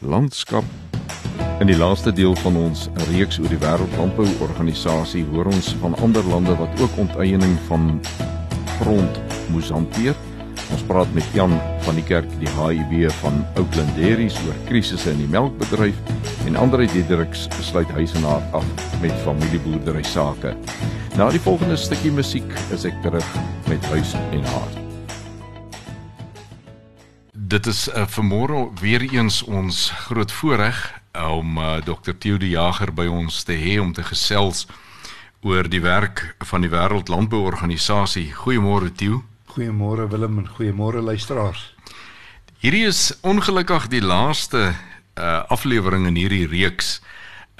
Landskap. 0.00 0.64
In 1.60 1.66
die 1.66 1.76
laaste 1.76 2.12
deel 2.12 2.34
van 2.34 2.56
ons 2.56 2.88
reeks 3.12 3.38
oor 3.38 3.48
die 3.48 3.58
Wêreldlandbou 3.58 4.26
Organisasie 4.40 5.24
hoor 5.24 5.46
ons 5.46 5.74
van 5.74 5.94
ander 5.94 6.24
lande 6.24 6.56
wat 6.56 6.80
ook 6.80 6.98
onteiening 6.98 7.58
van 7.68 8.00
grond 8.80 9.20
moes 9.50 9.70
hanteer. 9.70 10.31
Ons 10.72 10.82
praat 10.88 11.10
met 11.14 11.26
Jan 11.36 11.54
van 11.84 11.98
die 11.98 12.04
kerk 12.06 12.28
die 12.40 12.50
HIB 12.56 13.10
van 13.20 13.42
Oakland 13.60 13.94
Dairies 13.96 14.36
oor 14.46 14.56
krisisse 14.68 15.10
in 15.12 15.22
die 15.22 15.30
melkbedryf 15.30 15.98
en 16.46 16.56
Andre 16.56 16.86
Diedericks 16.92 17.48
sluit 17.60 17.90
huis 17.96 18.14
en 18.18 18.26
hart 18.28 18.54
af 18.60 18.92
met 19.00 19.14
familieboerdery 19.24 20.02
sake. 20.02 20.54
Na 21.16 21.28
die 21.30 21.40
volgende 21.40 21.76
stukkie 21.76 22.12
musiek 22.12 22.56
is 22.72 22.86
ek 22.88 22.96
terug 23.04 23.34
met 23.68 23.84
huis 23.92 24.14
en 24.32 24.44
hart. 24.54 24.78
Dit 27.32 27.66
is 27.68 27.84
uh, 27.92 28.06
vanmôre 28.08 28.70
weer 28.80 29.04
eens 29.04 29.42
ons 29.44 29.90
groot 30.06 30.32
voorreg 30.32 30.78
om 31.12 31.58
uh, 31.58 31.74
Dr. 31.84 32.16
Theo 32.18 32.38
de 32.40 32.48
Jager 32.48 32.94
by 32.96 33.04
ons 33.12 33.42
te 33.44 33.52
hê 33.52 33.76
om 33.80 33.92
te 33.92 34.04
gesels 34.08 34.64
oor 35.42 35.68
die 35.68 35.82
werk 35.82 36.22
van 36.48 36.64
die 36.64 36.70
Wêreldlandbouorganisasie. 36.72 38.30
Goeiemôre 38.32 38.92
Theo. 38.94 39.20
Goeiemôre 39.52 40.08
Willem 40.08 40.38
en 40.38 40.48
goeiemôre 40.48 41.02
luisteraars. 41.04 41.74
Hierdie 42.64 42.86
is 42.88 43.12
ongelukkig 43.20 43.90
die 43.92 44.00
laaste 44.00 44.72
uh 45.20 45.42
aflewering 45.52 46.06
in 46.08 46.16
hierdie 46.16 46.46
reeks. 46.48 47.02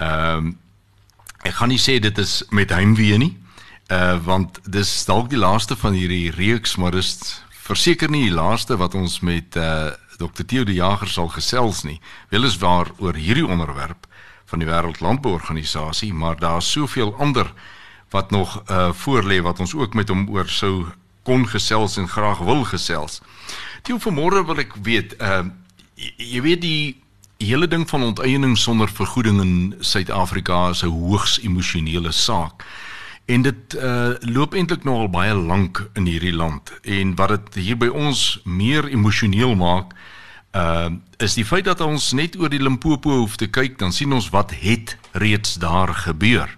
Ehm 0.01 0.47
uh, 0.47 0.53
ek 1.43 1.59
gaan 1.59 1.69
nie 1.69 1.81
sê 1.81 1.99
dit 2.01 2.17
is 2.17 2.39
met 2.49 2.73
heimwee 2.73 3.17
nie. 3.21 3.33
Uh 3.93 4.17
want 4.25 4.57
dis 4.65 4.89
dalk 5.05 5.29
die 5.29 5.37
laaste 5.37 5.77
van 5.77 5.93
hierdie 5.93 6.31
reeks, 6.33 6.79
maar 6.81 6.97
dis 6.97 7.43
verseker 7.67 8.09
nie 8.09 8.23
die 8.25 8.37
laaste 8.39 8.79
wat 8.81 8.97
ons 8.97 9.19
met 9.21 9.53
uh 9.55 9.91
Dr. 10.17 10.47
Theo 10.47 10.63
de 10.63 10.73
Jager 10.73 11.09
sal 11.09 11.29
gesels 11.29 11.83
nie. 11.83 11.99
Weliswaar 12.33 12.89
oor 12.97 13.13
hierdie 13.13 13.45
onderwerp 13.45 14.07
van 14.49 14.65
die 14.65 14.69
Wêreldlandbouorganisasie, 14.69 16.13
maar 16.13 16.39
daar's 16.41 16.71
soveel 16.71 17.13
ander 17.19 17.53
wat 18.09 18.31
nog 18.31 18.63
uh 18.65 18.89
voorlê 19.05 19.41
wat 19.45 19.59
ons 19.59 19.75
ook 19.75 19.93
met 19.93 20.09
hom 20.09 20.25
oor 20.33 20.49
sou 20.49 20.89
kon 21.23 21.47
gesels 21.47 21.97
en 21.97 22.07
graag 22.07 22.39
wil 22.43 22.63
gesels. 22.63 23.21
Toe 23.83 23.99
vanmôre 23.99 24.45
wil 24.45 24.63
ek 24.63 24.75
weet, 24.83 25.17
ehm 25.19 25.47
uh, 25.47 25.59
jy 26.17 26.41
weet 26.41 26.61
die 26.61 27.03
hele 27.37 27.67
ding 27.67 27.89
van 27.89 28.03
onteiening 28.03 28.57
sonder 28.57 28.89
vergoeding 28.89 29.41
in 29.41 29.75
Suid-Afrika 29.79 30.69
is 30.69 30.83
'n 30.83 30.89
hoogs 30.89 31.39
emosionele 31.41 32.11
saak. 32.11 32.63
En 33.25 33.41
dit 33.41 33.73
uh 33.73 34.13
loop 34.19 34.53
eintlik 34.53 34.83
nou 34.83 34.95
al 34.95 35.09
baie 35.09 35.33
lank 35.33 35.89
in 35.93 36.05
hierdie 36.05 36.33
land 36.33 36.71
en 36.81 37.15
wat 37.15 37.29
dit 37.29 37.63
hier 37.63 37.77
by 37.77 37.87
ons 37.87 38.39
meer 38.43 38.87
emosioneel 38.87 39.55
maak 39.55 39.93
uh 40.51 40.89
is 41.17 41.33
die 41.33 41.45
feit 41.45 41.65
dat 41.65 41.81
ons 41.81 42.11
net 42.11 42.35
oor 42.39 42.49
die 42.49 42.61
Limpopo 42.61 43.09
hoef 43.09 43.35
te 43.35 43.47
kyk 43.47 43.77
dan 43.79 43.91
sien 43.91 44.13
ons 44.13 44.29
wat 44.29 44.51
het 44.51 44.97
reeds 45.11 45.55
daar 45.55 45.93
gebeur. 45.93 46.57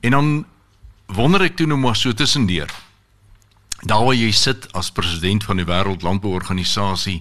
En 0.00 0.10
dan 0.10 0.46
wonder 1.06 1.42
ek 1.42 1.56
toe 1.56 1.66
nou 1.66 1.78
maar 1.78 1.96
so 1.96 2.12
tussendeur 2.12 2.70
daar 3.84 4.04
waar 4.04 4.16
jy 4.16 4.30
sit 4.32 4.72
as 4.72 4.90
president 4.90 5.44
van 5.44 5.60
die 5.60 5.66
Wêreldlandbouorganisasie, 5.68 7.20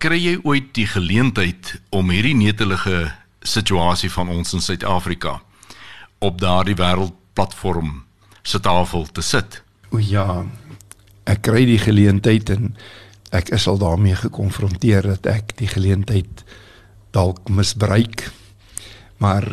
kry 0.00 0.16
jy 0.16 0.36
ooit 0.44 0.72
die 0.76 0.86
geleentheid 0.88 1.76
om 1.92 2.10
hierdie 2.12 2.36
netelige 2.36 3.10
situasie 3.46 4.10
van 4.12 4.32
ons 4.32 4.54
in 4.56 4.64
Suid-Afrika 4.64 5.40
op 6.24 6.40
daardie 6.40 6.76
wêreldplatform 6.78 8.02
se 8.42 8.60
tafel 8.60 9.06
te 9.12 9.22
sit? 9.22 9.60
O 9.92 10.00
ja, 10.00 10.46
ek 11.28 11.44
kry 11.48 11.66
die 11.68 11.80
geleentheid 11.80 12.50
en 12.56 12.74
ek 13.36 13.52
is 13.52 13.66
al 13.68 13.78
daarmee 13.78 14.16
gekonfronteer 14.16 15.04
dat 15.12 15.28
ek 15.28 15.56
die 15.60 15.68
geleentheid 15.68 16.44
dalk 17.12 17.48
misbruik. 17.52 18.30
Maar 19.20 19.44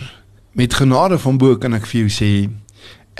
met 0.55 0.75
genade 0.79 1.19
van 1.19 1.39
bo 1.39 1.57
kan 1.59 1.75
ek 1.75 1.87
vir 1.89 2.05
jou 2.05 2.11
sê 2.11 2.31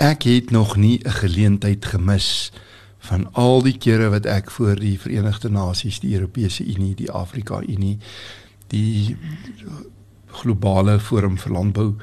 ek 0.00 0.24
het 0.28 0.50
nog 0.50 0.76
nie 0.76 1.00
'n 1.04 1.20
geleentheid 1.20 1.84
gemis 1.84 2.50
nie 2.50 2.64
van 3.04 3.26
al 3.32 3.62
die 3.62 3.76
kere 3.78 4.08
wat 4.14 4.26
ek 4.26 4.50
voor 4.50 4.78
die 4.80 4.96
Verenigde 5.00 5.50
Nasies, 5.52 6.00
die 6.00 6.14
Europese 6.14 6.64
Unie, 6.64 6.94
die 6.96 7.10
Afrika 7.10 7.60
Unie, 7.60 7.98
die 8.72 9.16
globale 10.40 10.98
forum 11.00 11.36
vir 11.38 11.52
landbou 11.52 11.94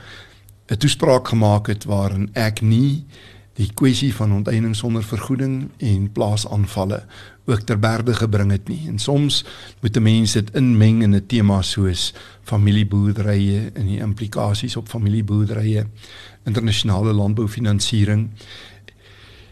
'n 0.72 0.78
toespraak 0.78 1.28
gemaak 1.28 1.68
het 1.68 1.84
waarin 1.84 2.30
ek 2.34 2.62
nie 2.62 3.06
die 3.60 3.72
kwessie 3.74 4.14
van 4.16 4.32
onteiening 4.32 4.76
sonder 4.76 5.04
vergoeding 5.04 5.70
en 5.78 6.12
plaasaanvalle 6.12 7.04
ook 7.46 7.66
ter 7.68 7.80
berde 7.80 8.14
gebring 8.14 8.52
het 8.52 8.68
nie. 8.68 8.88
En 8.88 9.00
soms 9.00 9.46
moet 9.82 9.98
'n 9.98 10.02
mens 10.02 10.32
dit 10.32 10.52
inmeng 10.56 11.02
in 11.04 11.16
'n 11.16 11.26
tema 11.26 11.62
soos 11.62 12.14
familieboerderye 12.44 13.72
en 13.74 13.86
die 13.86 14.00
implikasies 14.00 14.76
op 14.76 14.88
familieboerderye, 14.88 15.86
internasionale 16.44 17.14
landboufinansiering 17.14 18.30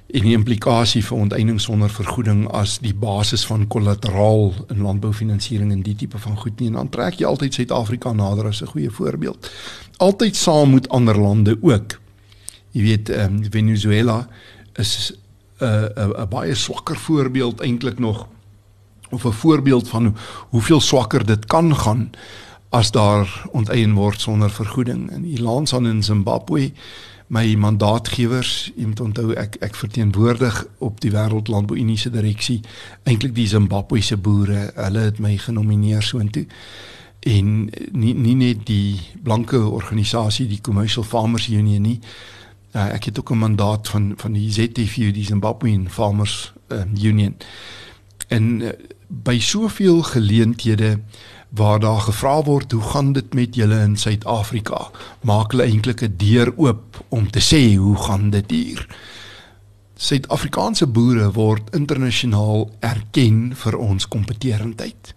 en 0.09 0.25
die 0.25 0.33
implikasie 0.33 1.03
vir 1.05 1.17
onteiening 1.21 1.59
sonder 1.61 1.91
vergoeding 1.93 2.47
as 2.57 2.79
die 2.81 2.95
basis 2.97 3.43
van 3.45 3.67
kollateraal 3.69 4.53
in 4.73 4.81
landboufinansiering 4.81 5.71
en 5.71 5.83
die 5.85 5.95
tipe 5.95 6.17
van 6.17 6.37
goed 6.37 6.59
nie 6.59 6.71
en 6.71 6.79
dan 6.79 6.89
trek 6.89 7.19
jy 7.19 7.27
altyd 7.29 7.53
Suid-Afrika 7.53 8.13
nader 8.13 8.49
as 8.49 8.61
'n 8.61 8.71
goeie 8.73 8.89
voorbeeld. 8.89 9.51
Altyd 9.97 10.35
saam 10.35 10.73
met 10.73 10.89
ander 10.89 11.17
lande 11.17 11.57
ook. 11.61 11.99
Jy 12.71 12.81
weet 12.81 13.09
um, 13.09 13.43
Venezuela 13.51 14.27
is 14.75 15.13
'n 15.61 15.65
uh, 15.65 15.85
'n 15.95 16.13
uh, 16.17 16.25
baie 16.25 16.55
swakker 16.55 16.97
voorbeeld 16.97 17.61
eintlik 17.61 17.99
nog 17.99 18.27
of 19.09 19.25
'n 19.25 19.31
voorbeeld 19.31 19.89
van 19.89 20.15
hoeveel 20.49 20.81
swakker 20.81 21.25
dit 21.25 21.45
kan 21.45 21.75
gaan 21.75 22.09
as 22.69 22.91
daar 22.91 23.45
onteien 23.51 23.93
word 23.93 24.21
sonder 24.21 24.49
vergoeding. 24.49 25.11
In 25.11 25.37
van 25.67 25.87
in 25.87 26.03
Zimbabwe 26.03 26.71
my 27.29 27.55
mandaatgewers, 27.55 28.71
jy 28.75 28.87
moet 28.89 28.99
onthou 28.99 29.33
ek 29.37 29.59
ek 29.61 29.75
verteenwoordig 29.77 30.63
op 30.81 31.01
die 31.01 31.11
Wêreldlandbou 31.13 31.77
Unie 31.77 31.97
se 31.97 32.09
direksie 32.09 32.59
eintlik 33.03 33.35
die 33.35 33.47
Zimbabwese 33.47 34.17
boere. 34.17 34.71
Hulle 34.75 35.09
het 35.11 35.19
my 35.19 35.37
genomineer 35.37 36.01
soontoe. 36.01 36.47
en 37.19 37.69
nie 37.91 38.13
nie 38.15 38.35
net 38.35 38.65
die 38.67 38.99
blanke 39.23 39.59
organisasie 39.59 40.47
die 40.47 40.61
Commercial 40.61 41.03
Farmers 41.03 41.49
Union 41.49 41.81
nie. 41.83 41.99
Uh, 42.71 42.93
ek 42.93 43.09
het 43.09 43.19
ook 43.19 43.31
'n 43.31 43.37
mandaat 43.37 43.87
van 43.87 44.13
van 44.15 44.33
die 44.33 44.51
ZFU 44.51 45.11
die 45.11 45.25
Zimbabwean 45.25 45.89
Farmers 45.89 46.53
uh, 46.67 46.83
Union. 47.03 47.35
En 48.27 48.61
uh, 48.61 48.69
by 49.07 49.39
soveel 49.39 50.01
geleenthede 50.01 50.99
waar 51.49 51.79
daar 51.79 52.01
gevra 52.01 52.43
word 52.43 52.71
hoe 52.71 52.81
gaan 52.81 53.13
dit 53.13 53.33
met 53.33 53.55
julle 53.55 53.79
in 53.81 53.97
Suid-Afrika? 53.97 54.91
Maak 55.21 55.51
hulle 55.51 55.63
eintlik 55.63 56.01
'n 56.01 56.15
deur 56.17 56.53
oop 56.57 57.05
om 57.09 57.29
te 57.31 57.39
sê 57.39 57.75
hoe 57.75 57.95
gaan 57.95 58.29
dit 58.29 58.51
hier? 58.51 58.87
Suid-Afrikaanse 59.95 60.87
boere 60.87 61.31
word 61.31 61.75
internasionaal 61.75 62.69
erken 62.79 63.55
vir 63.55 63.77
ons 63.77 64.07
kompetitiwiteit 64.07 65.15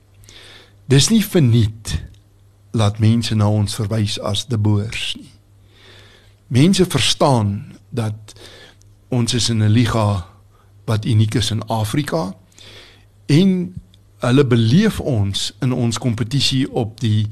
Dis 0.93 1.09
nie 1.09 1.23
verniet 1.25 1.95
laat 2.77 2.99
mense 3.01 3.35
na 3.39 3.47
ons 3.49 3.77
verwys 3.79 4.19
as 4.21 4.45
die 4.51 4.59
boers 4.61 5.15
nie. 5.17 5.31
Mense 6.53 6.85
verstaan 6.85 7.79
dat 7.89 8.35
ons 9.09 9.35
is 9.35 9.49
in 9.49 9.63
'n 9.63 9.73
liga 9.73 10.27
wat 10.85 11.05
uniek 11.05 11.35
is 11.35 11.51
in 11.51 11.63
Afrika 11.69 12.35
en 13.27 13.75
hulle 14.23 14.45
beleef 14.47 15.01
ons 15.01 15.51
in 15.61 15.73
ons 15.73 15.99
kompetisie 15.99 16.67
op 16.71 17.01
die 17.01 17.27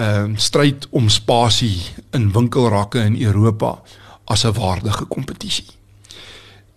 ehm 0.00 0.32
uh, 0.32 0.38
stryd 0.40 0.86
om 0.96 1.08
spasie 1.12 1.82
in 2.16 2.30
winkelrakke 2.32 3.02
in 3.04 3.18
Europa 3.20 3.82
as 4.24 4.44
'n 4.44 4.52
waardige 4.56 5.04
kompetisie. 5.04 5.66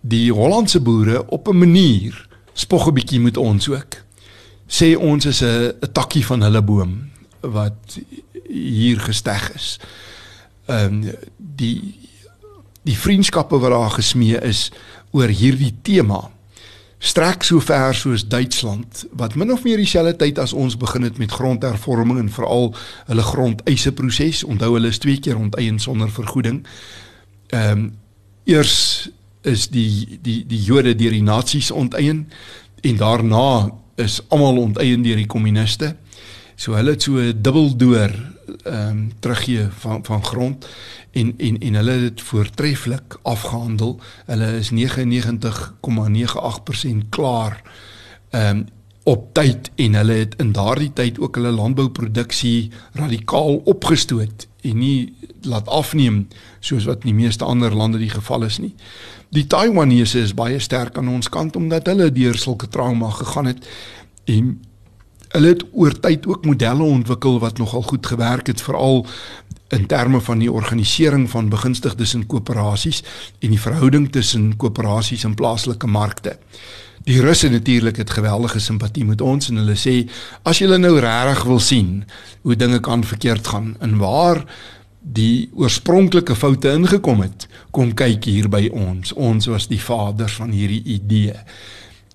Die 0.00 0.32
Hollandse 0.32 0.80
boere 0.80 1.26
op 1.26 1.48
'n 1.48 1.58
manier 1.58 2.26
spog 2.52 2.88
'n 2.88 2.94
bietjie 2.94 3.20
met 3.20 3.36
ons 3.36 3.68
ook. 3.68 4.02
Sê 4.66 4.96
ons 4.98 5.24
is 5.24 5.40
'n 5.42 5.72
takkie 5.92 6.26
van 6.26 6.42
hulle 6.42 6.62
boom 6.62 7.10
wat 7.40 7.98
hier 8.48 9.00
gesteg 9.00 9.52
is. 9.54 9.78
Ehm 10.66 11.02
um, 11.04 11.14
die 11.36 11.98
die 12.82 12.98
vriendskappe 12.98 13.58
wat 13.58 13.70
daar 13.70 13.90
gesmee 13.90 14.40
is 14.40 14.72
oor 15.10 15.28
hierdie 15.28 15.74
tema 15.82 16.30
strek 16.98 17.42
so 17.44 17.60
ver 17.60 17.94
soos 17.94 18.28
Duitsland 18.28 19.04
wat 19.12 19.34
min 19.34 19.52
of 19.52 19.64
meer 19.64 19.76
dieselfde 19.76 20.16
tyd 20.16 20.38
as 20.38 20.52
ons 20.52 20.76
begin 20.76 21.02
het 21.02 21.18
met 21.18 21.32
grondhervorming 21.32 22.18
en 22.18 22.30
veral 22.32 22.74
hulle 23.06 23.22
grondeise 23.22 23.92
proses 23.92 24.44
onthou 24.44 24.74
hulle 24.74 24.88
is 24.88 24.98
twee 24.98 25.20
keer 25.20 25.38
onteien 25.38 25.78
sonder 25.78 26.10
vergoeding. 26.10 26.64
Ehm 27.52 27.70
um, 27.70 27.92
eers 28.44 29.08
is 29.42 29.68
die 29.72 30.18
die 30.22 30.42
die 30.46 30.60
Jode 30.60 30.94
deur 30.94 31.12
die 31.12 31.24
nasies 31.24 31.70
onteien 31.70 32.26
en 32.84 32.96
daarna 33.00 33.70
is 33.96 34.20
almal 34.28 34.58
onteien 34.60 35.02
deur 35.02 35.16
die 35.16 35.30
kommuniste. 35.30 35.94
So 36.56 36.76
hulle 36.76 36.96
het 36.96 37.02
so 37.02 37.16
'n 37.16 37.42
dubbeldoor 37.42 38.12
ehm 38.62 38.88
um, 38.88 39.12
teruggee 39.18 39.66
van 39.78 40.04
van 40.04 40.24
grond 40.24 40.68
en 41.10 41.34
en 41.36 41.58
en 41.58 41.74
hulle 41.74 41.90
het 41.90 42.00
dit 42.00 42.20
voortreffelik 42.20 43.18
afgehandel. 43.22 44.00
Hulle 44.26 44.56
is 44.58 44.70
99,98% 44.70 44.76
klaar 47.08 47.62
ehm 48.30 48.56
um, 48.56 48.66
op 49.04 49.34
tyd 49.34 49.70
en 49.74 49.94
hulle 49.94 50.12
het 50.12 50.34
in 50.40 50.52
daardie 50.52 50.92
tyd 50.92 51.18
ook 51.18 51.34
hulle 51.36 51.50
landbouproduksie 51.50 52.70
radikaal 52.92 53.60
opgestoot 53.64 54.46
en 54.62 54.78
nie 54.78 55.12
laat 55.42 55.68
afneem 55.68 56.22
soos 56.60 56.86
wat 56.88 57.04
in 57.04 57.12
die 57.12 57.22
meeste 57.24 57.44
ander 57.44 57.74
lande 57.76 57.98
die 58.00 58.12
geval 58.12 58.42
is 58.48 58.58
nie. 58.58 58.74
Die 59.28 59.46
Taiwanese 59.46 60.22
is 60.24 60.34
baie 60.34 60.58
sterk 60.58 60.98
aan 60.98 61.08
ons 61.12 61.28
kant 61.28 61.56
omdat 61.56 61.86
hulle 61.92 62.08
deur 62.12 62.38
sulke 62.40 62.68
trauma 62.68 63.10
gegaan 63.10 63.52
het 63.52 63.68
en 64.24 64.56
hulle 65.34 65.50
het 65.50 65.64
oor 65.72 65.94
tyd 65.98 66.26
ook 66.30 66.46
modelle 66.46 66.82
ontwikkel 66.86 67.40
wat 67.42 67.58
nogal 67.58 67.82
goed 67.82 68.06
gewerk 68.06 68.46
het 68.46 68.62
veral 68.62 69.02
in 69.74 69.86
terme 69.90 70.20
van 70.20 70.38
die 70.38 70.52
organisering 70.52 71.26
van 71.30 71.48
begunstigdes 71.50 72.14
en 72.14 72.26
koöperasies 72.30 73.02
en 73.40 73.50
die 73.50 73.60
verhouding 73.60 74.06
tussen 74.14 74.52
koöperasies 74.56 75.24
en 75.26 75.34
plaaslike 75.34 75.90
markte. 75.90 76.36
Die 77.04 77.20
Russe 77.20 77.50
natuurlik 77.50 77.96
het 77.96 78.10
geweldige 78.10 78.60
simpatie 78.60 79.04
met 79.04 79.20
ons 79.20 79.50
en 79.50 79.58
hulle 79.60 79.76
sê 79.76 79.96
as 80.46 80.62
julle 80.62 80.78
nou 80.78 80.94
regtig 81.02 81.42
wil 81.50 81.60
sien 81.60 81.90
hoe 82.46 82.56
dinge 82.56 82.80
kan 82.80 83.04
verkeerd 83.04 83.46
gaan 83.46 83.74
en 83.84 83.98
waar 83.98 84.44
die 85.04 85.50
oorspronklike 85.52 86.36
foute 86.38 86.70
ingekom 86.72 87.20
het, 87.20 87.48
kom 87.76 87.92
kyk 87.92 88.24
hier 88.24 88.48
by 88.48 88.70
ons. 88.72 89.12
Ons 89.12 89.50
was 89.52 89.66
die 89.68 89.80
vaders 89.82 90.38
van 90.40 90.54
hierdie 90.56 90.80
idee. 90.96 91.34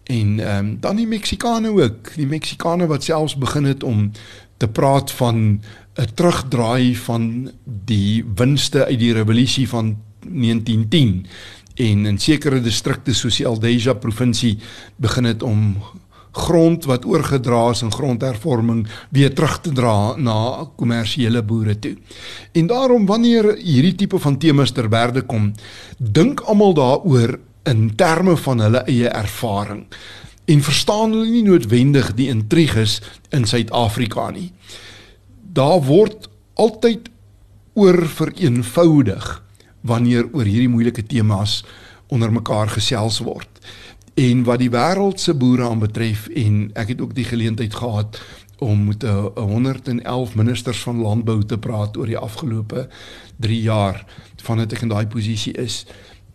En 0.10 0.40
ehm 0.40 0.66
um, 0.66 0.78
dan 0.80 0.96
die 0.96 1.08
Meksikane 1.08 1.70
ook, 1.70 2.16
die 2.16 2.28
Meksikane 2.28 2.88
wat 2.90 3.04
selfs 3.04 3.36
begin 3.38 3.64
het 3.70 3.84
om 3.84 4.12
te 4.58 4.68
praat 4.68 5.12
van 5.12 5.62
'n 5.96 6.14
terugdraai 6.14 6.96
van 6.96 7.52
die 7.86 8.26
winste 8.36 8.86
uit 8.86 9.00
die 9.00 9.14
revolusie 9.14 9.70
van 9.70 9.98
1910 10.20 11.26
en 11.76 12.06
in 12.06 12.18
sekere 12.18 12.62
distrikte 12.62 13.14
soos 13.14 13.38
die 13.38 13.48
Aldeia 13.48 13.94
provinsie 13.94 14.58
begin 14.96 15.24
het 15.24 15.44
om 15.44 15.76
grond 16.32 16.86
wat 16.86 17.06
oorgedra 17.06 17.70
is 17.70 17.82
in 17.82 17.92
grondhervorming 17.92 18.88
weer 19.10 19.34
terug 19.34 19.60
te 19.62 19.72
dra 19.72 20.16
na 20.16 20.68
kommersiële 20.76 21.44
boere 21.44 21.80
toe. 21.80 21.96
En 22.52 22.68
daarom 22.68 23.06
wanneer 23.06 23.56
hierdie 23.58 23.96
tipe 23.96 24.20
van 24.20 24.38
temas 24.38 24.72
ter 24.72 24.90
berde 24.90 25.22
kom, 25.22 25.54
dink 25.98 26.40
almal 26.40 26.74
daaroor 26.74 27.40
in 27.64 27.96
terme 27.96 28.38
van 28.38 28.60
hulle 28.60 28.84
eie 28.88 29.10
ervaring 29.10 29.86
en 30.50 30.64
verstaan 30.66 31.12
hulle 31.14 31.30
nie 31.30 31.46
noodwendig 31.46 32.14
die 32.18 32.30
intriges 32.32 33.00
in 33.36 33.46
Suid-Afrika 33.46 34.30
nie. 34.34 34.50
Daar 35.54 35.82
word 35.86 36.30
altyd 36.58 37.10
oor 37.78 38.02
vereenvoudig 38.08 39.28
wanneer 39.82 40.26
oor 40.34 40.48
hierdie 40.48 40.72
moeilike 40.72 41.06
temas 41.06 41.62
onder 42.10 42.34
mekaar 42.34 42.72
gesels 42.74 43.22
word. 43.24 43.50
En 44.20 44.44
wat 44.44 44.60
die 44.60 44.72
wêreld 44.74 45.22
se 45.22 45.36
boere 45.38 45.70
aanbetref 45.70 46.28
en 46.36 46.70
ek 46.80 46.96
het 46.96 47.02
ook 47.02 47.14
die 47.16 47.28
geleentheid 47.30 47.76
gehad 47.76 48.20
om 48.60 48.90
met 48.90 49.04
'n 49.04 49.32
111 49.36 50.36
ministers 50.36 50.82
van 50.84 51.02
landbou 51.02 51.46
te 51.46 51.58
praat 51.58 51.98
oor 51.98 52.06
die 52.06 52.18
afgelope 52.18 52.90
3 53.38 53.62
jaar 53.62 54.06
vandat 54.36 54.74
ek 54.74 54.82
in 54.82 54.90
daai 54.90 55.08
posisie 55.08 55.54
is. 55.54 55.86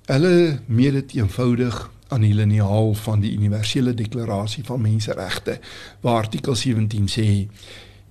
Hulle 0.04 0.60
meet 0.66 0.92
dit 0.92 1.14
eenvoudig 1.14 1.90
aan 2.08 2.20
die 2.20 2.34
liniaal 2.34 2.94
van 2.94 3.20
die 3.20 3.32
universele 3.32 3.94
deklarasie 3.94 4.64
van 4.64 4.80
menseregte 4.80 5.58
waar 6.00 6.26
artikel 6.26 6.54
17 6.54 7.08
sê 7.08 7.28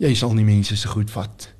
jy 0.02 0.14
sal 0.18 0.34
nie 0.34 0.46
mense 0.48 0.78
se 0.78 0.90
goed 0.90 1.12
vat 1.14 1.52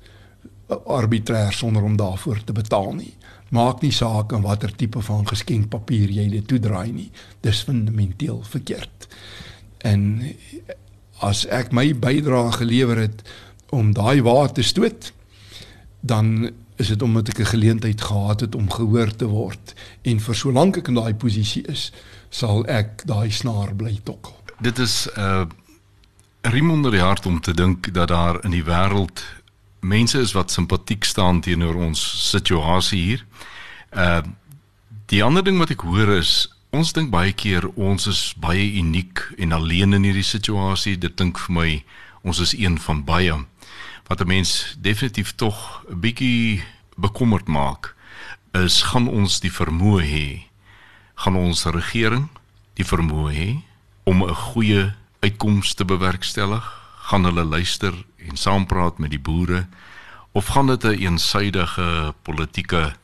arbitrêr 0.68 1.52
sonder 1.54 1.82
om 1.86 1.96
daarvoor 1.96 2.42
te 2.44 2.52
betaal 2.52 2.92
nie. 2.98 3.12
Maak 3.54 3.84
nie 3.84 3.92
saak 3.92 4.32
in 4.32 4.42
watter 4.42 4.74
tipe 4.74 5.02
van 5.06 5.26
geskenkpapier 5.28 6.10
jy 6.10 6.26
dit 6.32 6.46
toedraai 6.50 6.90
nie. 6.92 7.10
Dis 7.40 7.62
fundamenteel 7.62 8.42
verkeerd. 8.48 9.08
En 9.86 10.24
as 11.22 11.44
ek 11.46 11.70
my 11.72 11.92
bydrae 11.94 12.52
gelewer 12.58 13.04
het 13.04 13.22
om 13.70 13.92
daai 13.94 14.22
waar 14.22 14.50
te 14.52 14.62
stoot, 14.66 15.12
dan 16.00 16.50
is 16.76 16.88
dit 16.88 17.02
omdat 17.02 17.28
ek 17.28 17.38
'n 17.38 17.52
geleentheid 17.54 18.00
gehad 18.00 18.40
het 18.40 18.54
om 18.54 18.70
gehoor 18.70 19.16
te 19.16 19.26
word 19.26 19.74
en 20.02 20.20
vir 20.20 20.34
solank 20.34 20.76
ek 20.76 20.88
in 20.88 20.94
daai 20.94 21.14
posisie 21.14 21.62
is, 21.66 21.92
sal 22.30 22.66
ek 22.66 23.04
daai 23.06 23.30
snaar 23.30 23.74
bly 23.74 24.00
tokkel. 24.02 24.36
Dit 24.60 24.78
is 24.78 25.08
'n 25.16 25.20
uh, 25.20 25.46
riem 26.40 26.70
onder 26.70 26.90
die 26.90 27.00
hart 27.00 27.26
om 27.26 27.40
te 27.40 27.54
dink 27.54 27.94
dat 27.94 28.08
daar 28.08 28.44
in 28.44 28.50
die 28.50 28.64
wêreld 28.64 29.22
mense 29.80 30.18
is 30.18 30.32
wat 30.32 30.50
simpatiek 30.50 31.04
staan 31.04 31.40
teenoor 31.40 31.74
ons 31.74 32.30
situasie 32.30 33.02
hier. 33.02 33.26
Uh 33.92 34.22
die 35.06 35.22
ander 35.24 35.44
ding 35.44 35.58
wat 35.58 35.70
ek 35.70 35.82
hoor 35.84 36.08
is 36.16 36.48
ons 36.70 36.92
dink 36.92 37.10
baie 37.10 37.32
keer 37.32 37.68
ons 37.76 38.06
is 38.06 38.34
baie 38.40 38.72
uniek 38.80 39.20
en 39.38 39.52
alleen 39.52 39.92
in 39.92 40.02
hierdie 40.02 40.24
situasie. 40.26 40.98
Dit 40.98 41.16
dink 41.16 41.38
vir 41.38 41.54
my 41.54 41.84
ons 42.22 42.40
is 42.40 42.54
een 42.56 42.78
van 42.80 43.04
baie 43.04 43.34
wat 44.06 44.20
'n 44.20 44.26
mens 44.26 44.76
definitief 44.78 45.34
tog 45.34 45.84
'n 45.90 46.00
bietjie 46.00 46.62
bekommerd 46.96 47.46
maak 47.46 47.94
is 48.52 48.82
gaan 48.82 49.08
ons 49.08 49.40
die 49.40 49.52
vermoë 49.52 50.02
hê 50.02 50.28
gaan 51.14 51.36
ons 51.36 51.64
regering 51.64 52.28
die 52.74 52.84
vermoë 52.84 53.32
hê 53.32 53.50
om 54.04 54.22
'n 54.22 54.34
goeie 54.34 54.94
uitkoms 55.24 55.74
te 55.74 55.84
bewerkstellig? 55.84 56.64
Gaan 57.08 57.24
hulle 57.24 57.44
luister 57.44 57.94
en 58.28 58.36
saampraat 58.36 58.98
met 58.98 59.10
die 59.10 59.20
boere? 59.20 59.66
Of 60.32 60.52
gaan 60.52 60.66
dit 60.66 60.84
'n 60.84 60.88
een 60.88 61.00
eensidedige 61.00 62.14
politieke 62.22 62.94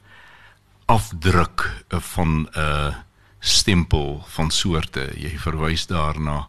afdruk 0.86 1.84
van 1.88 2.48
'n 2.52 2.94
stempel 3.40 4.24
van 4.26 4.50
soorte? 4.50 5.12
Jy 5.16 5.38
verwys 5.38 5.86
daarna 5.86 6.48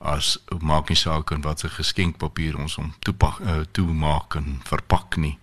as 0.00 0.38
maak 0.64 0.88
nie 0.88 0.96
saak 0.96 1.30
in 1.30 1.44
watter 1.44 1.70
geskenkpapier 1.70 2.56
ons 2.56 2.78
hom 2.80 2.94
toepak 3.04 3.40
uh, 3.44 3.60
toemaak 3.76 4.38
en 4.40 4.60
verpak 4.64 5.18
nie. 5.20 5.36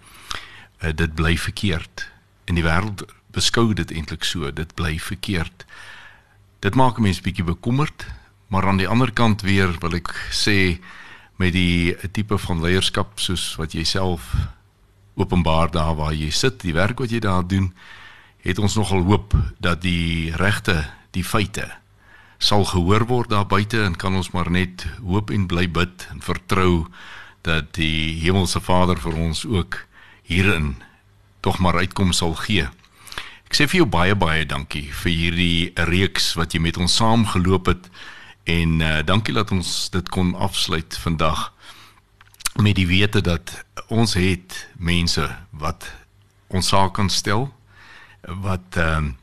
Uh, 0.82 0.90
dit 0.90 1.14
bly 1.14 1.36
verkeerd. 1.38 2.08
In 2.50 2.58
die 2.58 2.66
wêreld 2.66 3.06
beskou 3.36 3.74
dit 3.78 3.94
eintlik 3.94 4.26
so, 4.26 4.50
dit 4.52 4.74
bly 4.76 4.98
verkeerd. 4.98 5.66
Dit 6.66 6.76
maak 6.76 6.98
mense 6.98 7.22
bietjie 7.22 7.46
bekommerd, 7.46 8.08
maar 8.50 8.66
aan 8.66 8.82
die 8.82 8.90
ander 8.90 9.14
kant 9.14 9.46
weer 9.46 9.76
wil 9.84 10.00
ek 10.00 10.10
sê 10.34 10.80
met 11.38 11.54
die 11.54 11.94
tipe 12.16 12.40
van 12.42 12.64
leierskap 12.64 13.22
soos 13.22 13.52
wat 13.62 13.78
jy 13.78 13.86
self 13.86 14.34
openbaar 15.18 15.70
daar 15.70 15.94
waar 16.00 16.16
jy 16.18 16.32
sit, 16.34 16.64
die 16.66 16.74
werk 16.74 16.98
wat 17.04 17.14
jy 17.14 17.22
daar 17.22 17.46
doen, 17.46 17.70
het 18.42 18.58
ons 18.58 18.78
nogal 18.78 19.06
hoop 19.06 19.36
dat 19.62 19.84
die 19.86 20.34
regte, 20.34 20.82
die 21.14 21.26
feite 21.26 21.70
sal 22.38 22.66
gehoor 22.66 23.08
word 23.10 23.30
daar 23.30 23.48
buite 23.50 23.82
en 23.84 23.96
kan 23.96 24.16
ons 24.16 24.32
maar 24.32 24.50
net 24.52 24.86
hoop 25.02 25.32
en 25.34 25.48
bly 25.50 25.66
bid 25.70 26.08
en 26.12 26.22
vertrou 26.22 26.88
dat 27.42 27.74
die 27.78 28.18
hemelse 28.22 28.62
Vader 28.62 29.00
vir 29.02 29.16
ons 29.18 29.46
ook 29.46 29.86
hierin 30.28 30.76
tog 31.42 31.60
maar 31.60 31.80
uitkom 31.80 32.14
sal 32.14 32.36
gee. 32.44 32.68
Ek 33.48 33.56
sê 33.56 33.68
vir 33.70 33.82
jou 33.82 33.90
baie 33.90 34.16
baie 34.16 34.46
dankie 34.46 34.90
vir 35.04 35.14
hierdie 35.14 35.86
reeks 35.88 36.34
wat 36.36 36.54
jy 36.54 36.62
met 36.62 36.78
ons 36.78 36.98
saam 37.00 37.26
geloop 37.32 37.72
het 37.72 37.88
en 38.48 38.82
uh, 38.82 39.00
dankie 39.08 39.36
dat 39.36 39.52
ons 39.56 39.90
dit 39.94 40.10
kon 40.12 40.34
afsluit 40.36 40.98
vandag 41.04 41.52
met 42.60 42.76
die 42.76 42.88
wete 42.90 43.22
dat 43.22 43.54
ons 43.88 44.18
het 44.20 44.68
mense 44.76 45.24
wat 45.52 45.88
ons 46.48 46.74
saak 46.74 46.98
kan 47.00 47.10
stel 47.10 47.50
wat 48.28 48.78
ehm 48.78 49.14
um, 49.14 49.16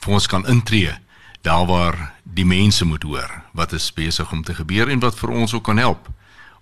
vir 0.00 0.14
ons 0.16 0.26
kan 0.32 0.46
intree 0.48 0.92
daar 1.42 1.66
waar 1.66 2.14
die 2.22 2.46
mense 2.46 2.84
moet 2.84 3.02
hoor 3.02 3.42
wat 3.52 3.72
is 3.72 3.92
besig 3.92 4.32
om 4.32 4.42
te 4.42 4.54
gebeur 4.54 4.88
en 4.88 5.00
wat 5.00 5.18
vir 5.18 5.30
ons 5.30 5.54
ook 5.54 5.64
kan 5.64 5.78
help 5.78 6.08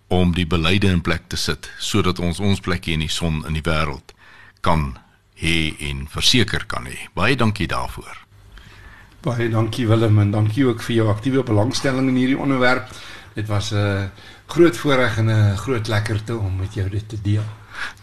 om 0.08 0.32
die 0.34 0.46
beleide 0.46 0.88
in 0.88 1.00
plek 1.00 1.28
te 1.28 1.36
sit 1.36 1.70
sodat 1.78 2.18
ons 2.18 2.40
ons 2.40 2.60
plekjie 2.60 2.94
in 2.96 3.04
die 3.04 3.12
son 3.12 3.44
in 3.46 3.58
die 3.58 3.64
wêreld 3.64 4.14
kan 4.60 4.96
hê 5.38 5.74
en 5.90 6.06
verseker 6.10 6.66
kan 6.66 6.88
hê. 6.88 6.96
Baie 7.14 7.36
dankie 7.36 7.68
daarvoor. 7.70 8.24
Baie 9.22 9.48
dankie 9.50 9.86
Willem 9.86 10.18
en 10.22 10.34
dankie 10.34 10.66
ook 10.66 10.82
vir 10.82 10.96
jou 10.96 11.08
aktiewe 11.12 11.44
belangstelling 11.46 12.10
in 12.10 12.20
hierdie 12.20 12.38
onderwerp. 12.38 12.90
Dit 13.34 13.46
was 13.46 13.72
'n 13.72 14.10
groot 14.46 14.76
voorreg 14.76 15.18
en 15.18 15.30
'n 15.30 15.56
groot 15.56 15.88
lekkerte 15.88 16.36
om 16.36 16.56
met 16.56 16.74
jou 16.74 16.88
dit 16.88 17.08
te 17.08 17.20
deel. 17.22 17.44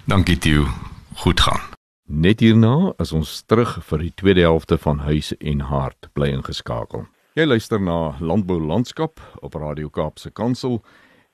Dankie 0.05 0.37
Tieu. 0.37 0.67
Goed 1.15 1.39
gaan. 1.39 1.74
Net 2.05 2.37
hierna 2.39 2.93
is 3.01 3.09
ons 3.17 3.31
terug 3.49 3.79
vir 3.87 4.01
die 4.03 4.11
tweede 4.13 4.43
helfte 4.45 4.77
van 4.77 4.99
Huis 5.07 5.31
en 5.41 5.63
Hart 5.65 6.05
bly 6.13 6.27
ingeskakel. 6.35 7.07
Jy 7.33 7.47
luister 7.49 7.81
na 7.81 8.13
Landbou 8.21 8.59
Landskap 8.61 9.17
op 9.41 9.57
Radio 9.57 9.89
Kaapse 9.89 10.29
Kansel 10.29 10.83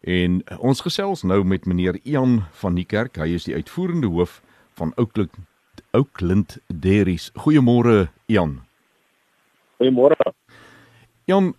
en 0.08 0.40
ons 0.64 0.80
gesels 0.80 1.26
nou 1.28 1.42
met 1.44 1.68
meneer 1.68 2.00
Ian 2.08 2.46
van 2.64 2.80
die 2.80 2.88
Kerk. 2.88 3.20
Hy 3.20 3.36
is 3.36 3.50
die 3.50 3.58
uitvoerende 3.60 4.08
hoof 4.08 4.40
van 4.80 4.96
Oakland 4.96 5.36
Oakland 5.92 6.56
Dairies. 6.72 7.34
Goeiemôre 7.36 8.08
Ian. 8.32 8.62
Goeiemôre. 9.76 10.16
Jan, 11.28 11.52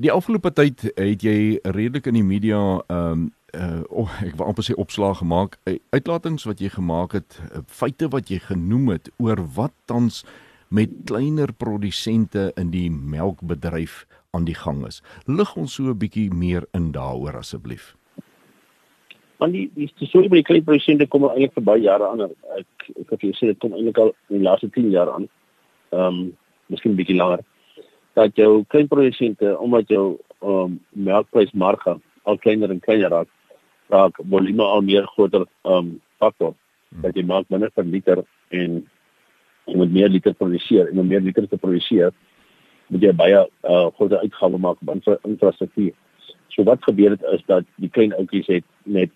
die 0.00 0.12
afgelope 0.12 0.48
tyd 0.56 0.80
het 0.96 1.20
jy 1.20 1.60
redelik 1.60 2.08
in 2.08 2.22
die 2.22 2.28
media 2.32 2.80
ehm 2.88 3.28
um, 3.28 3.32
uh 3.54 3.82
oh, 3.90 4.10
ek 4.24 4.36
wou 4.38 4.48
amper 4.48 4.66
sê 4.66 4.74
opslag 4.80 5.20
gemaak. 5.22 5.58
Uitlatings 5.94 6.46
wat 6.48 6.60
jy 6.62 6.70
gemaak 6.74 7.14
het 7.16 7.38
uh, 7.50 7.62
feite 7.66 8.08
wat 8.12 8.30
jy 8.32 8.40
genoem 8.42 8.90
het 8.96 9.10
oor 9.22 9.40
wat 9.56 9.74
tans 9.90 10.22
met 10.74 10.90
kleiner 11.06 11.52
produsente 11.54 12.50
in 12.60 12.72
die 12.74 12.90
melkbedryf 12.90 14.04
aan 14.34 14.46
die 14.48 14.56
gang 14.58 14.82
is. 14.88 15.02
Lig 15.26 15.54
ons 15.56 15.74
so 15.74 15.90
'n 15.90 15.98
bietjie 15.98 16.30
meer 16.34 16.66
in 16.74 16.92
daaroor 16.92 17.36
asseblief. 17.38 17.94
Want 19.38 19.52
die 19.52 19.70
die 19.74 20.08
storie 20.08 20.28
by 20.28 20.42
die 20.42 20.50
klein 20.50 20.64
produsente 20.64 21.06
kom 21.06 21.24
eintlik 21.24 21.54
vir 21.54 21.62
baie 21.62 21.82
jare 21.82 22.08
aan. 22.08 22.30
Ek 22.58 22.90
ek 23.00 23.10
het 23.10 23.20
gesê 23.20 23.46
dit 23.52 23.58
kom 23.58 23.72
eintlik 23.72 23.98
al 23.98 24.14
in 24.28 24.38
die 24.38 24.46
laaste 24.48 24.70
10 24.70 24.90
jaar 24.90 25.10
aan. 25.12 25.28
Ehm 25.92 26.06
um, 26.06 26.36
miskien 26.66 26.92
'n 26.92 26.96
bietjie 26.96 27.16
langer. 27.16 27.44
Dat 28.14 28.36
jou 28.36 28.64
klein 28.68 28.88
produsente 28.88 29.58
omdat 29.58 29.88
jou 29.88 30.18
ehm 30.42 30.50
um, 30.50 30.80
melkprys 30.90 31.52
marge 31.52 32.00
al 32.22 32.38
kleiner 32.38 32.70
en 32.70 32.80
kleiner 32.80 33.10
raak 33.10 33.28
raak 33.92 34.18
volume 34.30 34.62
al 34.62 34.82
meer 34.82 35.06
groter 35.06 35.46
um 35.62 36.00
faktor 36.18 36.54
hmm. 36.54 37.02
dat 37.02 37.16
jy 37.16 37.24
maak 37.24 37.48
minder 37.48 37.70
per 37.70 37.84
liter 37.84 38.22
en 38.50 38.80
jy 39.66 39.76
moet 39.76 39.92
meer 39.92 40.08
liter 40.08 40.34
produseer 40.34 40.90
en 40.90 40.98
om 41.02 41.08
meer 41.08 41.20
liter 41.24 41.48
te 41.48 41.60
produseer 41.60 42.12
moet 42.88 43.02
jy 43.02 43.12
baie 43.16 43.44
uh 43.74 43.86
groter 43.98 44.24
uitgawe 44.24 44.58
maak 44.58 44.80
op 44.82 44.94
infra 44.94 45.16
infrastruktuur. 45.24 45.94
So 46.52 46.64
wat 46.68 46.84
gebeur 46.84 47.16
het 47.16 47.24
is 47.32 47.42
dat 47.46 47.64
die 47.82 47.90
klein 47.90 48.12
oudjies 48.14 48.50
het 48.52 48.66
net 48.84 49.10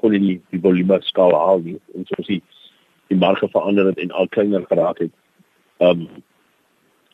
kon 0.00 0.12
nie 0.12 0.40
die 0.50 0.60
volume 0.60 0.98
skaal 1.06 1.34
haal 1.36 1.64
nie 1.64 1.78
en 1.94 2.06
so 2.08 2.22
sien 2.26 2.42
die 3.12 3.18
marge 3.18 3.48
verander 3.48 3.90
het 3.90 3.98
en 3.98 4.12
al 4.12 4.28
kleiner 4.28 4.64
geraak 4.68 5.00
het. 5.04 5.12
Um 5.78 6.06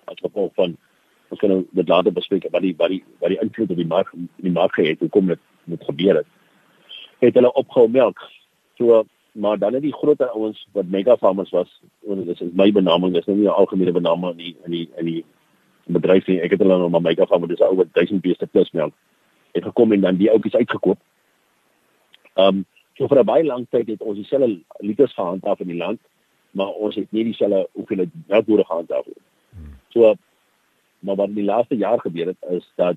as 0.09 0.21
gevolg 0.23 0.55
van 0.55 0.77
ons 1.29 1.41
kan 1.41 1.53
nou 1.53 1.63
dit 1.77 1.89
later 1.89 2.15
bespreek 2.15 2.49
wat 2.53 2.65
die 2.65 2.75
wat 2.79 2.93
die 2.93 3.03
wat 3.21 3.33
die 3.35 3.41
invloed 3.43 3.71
op 3.71 3.81
die 3.81 3.89
mark 3.89 4.13
die 4.37 4.53
mark 4.53 4.77
het 4.81 5.01
hoe 5.05 5.13
kom 5.13 5.27
dit 5.27 5.41
moet 5.65 5.85
gebeur 5.85 6.23
het 6.23 6.29
het 7.19 7.35
hulle 7.35 7.53
opgehou 7.53 7.89
melk. 7.89 8.21
So 8.79 9.05
maar 9.39 9.59
dan 9.59 9.73
het 9.73 9.83
die 9.83 9.95
groot 9.95 10.21
ouens 10.21 10.67
wat 10.73 10.89
mega 10.91 11.17
farmers 11.17 11.51
was, 11.51 11.81
en 12.09 12.25
dit 12.25 12.41
is 12.41 12.51
my 12.53 12.73
benaming, 12.73 13.13
dis 13.15 13.27
nou 13.27 13.39
nie 13.39 13.47
'n 13.47 13.55
algemene 13.61 13.93
benaming 13.93 14.31
in 14.31 14.37
die 14.37 14.57
in 14.65 14.71
die 14.71 14.89
in 14.97 15.05
die 15.05 15.25
bedryf 15.87 16.27
nie. 16.27 16.41
Ek 16.41 16.51
het 16.51 16.61
hulle 16.61 16.79
nou 16.79 16.89
maar 16.91 17.03
mega 17.03 17.27
farmers, 17.27 17.51
dis 17.51 17.61
oor 17.61 17.87
1000 17.93 18.21
beeste 18.21 18.47
plus 18.47 18.71
melk. 18.71 18.95
Het 19.53 19.65
gekom 19.65 19.93
en 19.93 20.01
dan 20.01 20.17
die 20.17 20.31
ouppies 20.31 20.55
uitgekoop. 20.55 20.99
Ehm 22.35 22.47
um, 22.47 22.67
so 22.97 23.07
vir 23.07 23.19
'n 23.19 23.25
baie 23.25 23.45
lang 23.45 23.67
tyd 23.71 23.89
het 23.89 24.03
ons 24.03 24.17
dieselfde 24.17 24.61
liters 24.79 25.15
gehandhaaf 25.15 25.61
in 25.61 25.67
die 25.67 25.77
land, 25.77 26.01
maar 26.51 26.69
ons 26.69 26.95
het 26.95 27.13
nie 27.13 27.25
dieselfde 27.25 27.69
hoeveel 27.73 28.07
melkbode 28.27 28.65
gehandhaaf 28.65 29.07
nie. 29.07 29.23
So 29.89 30.15
maar 30.99 31.17
wat 31.17 31.35
die 31.35 31.45
laaste 31.45 31.77
jaar 31.77 32.01
gebeur 32.01 32.27
het 32.27 32.51
is 32.51 32.73
dat 32.75 32.97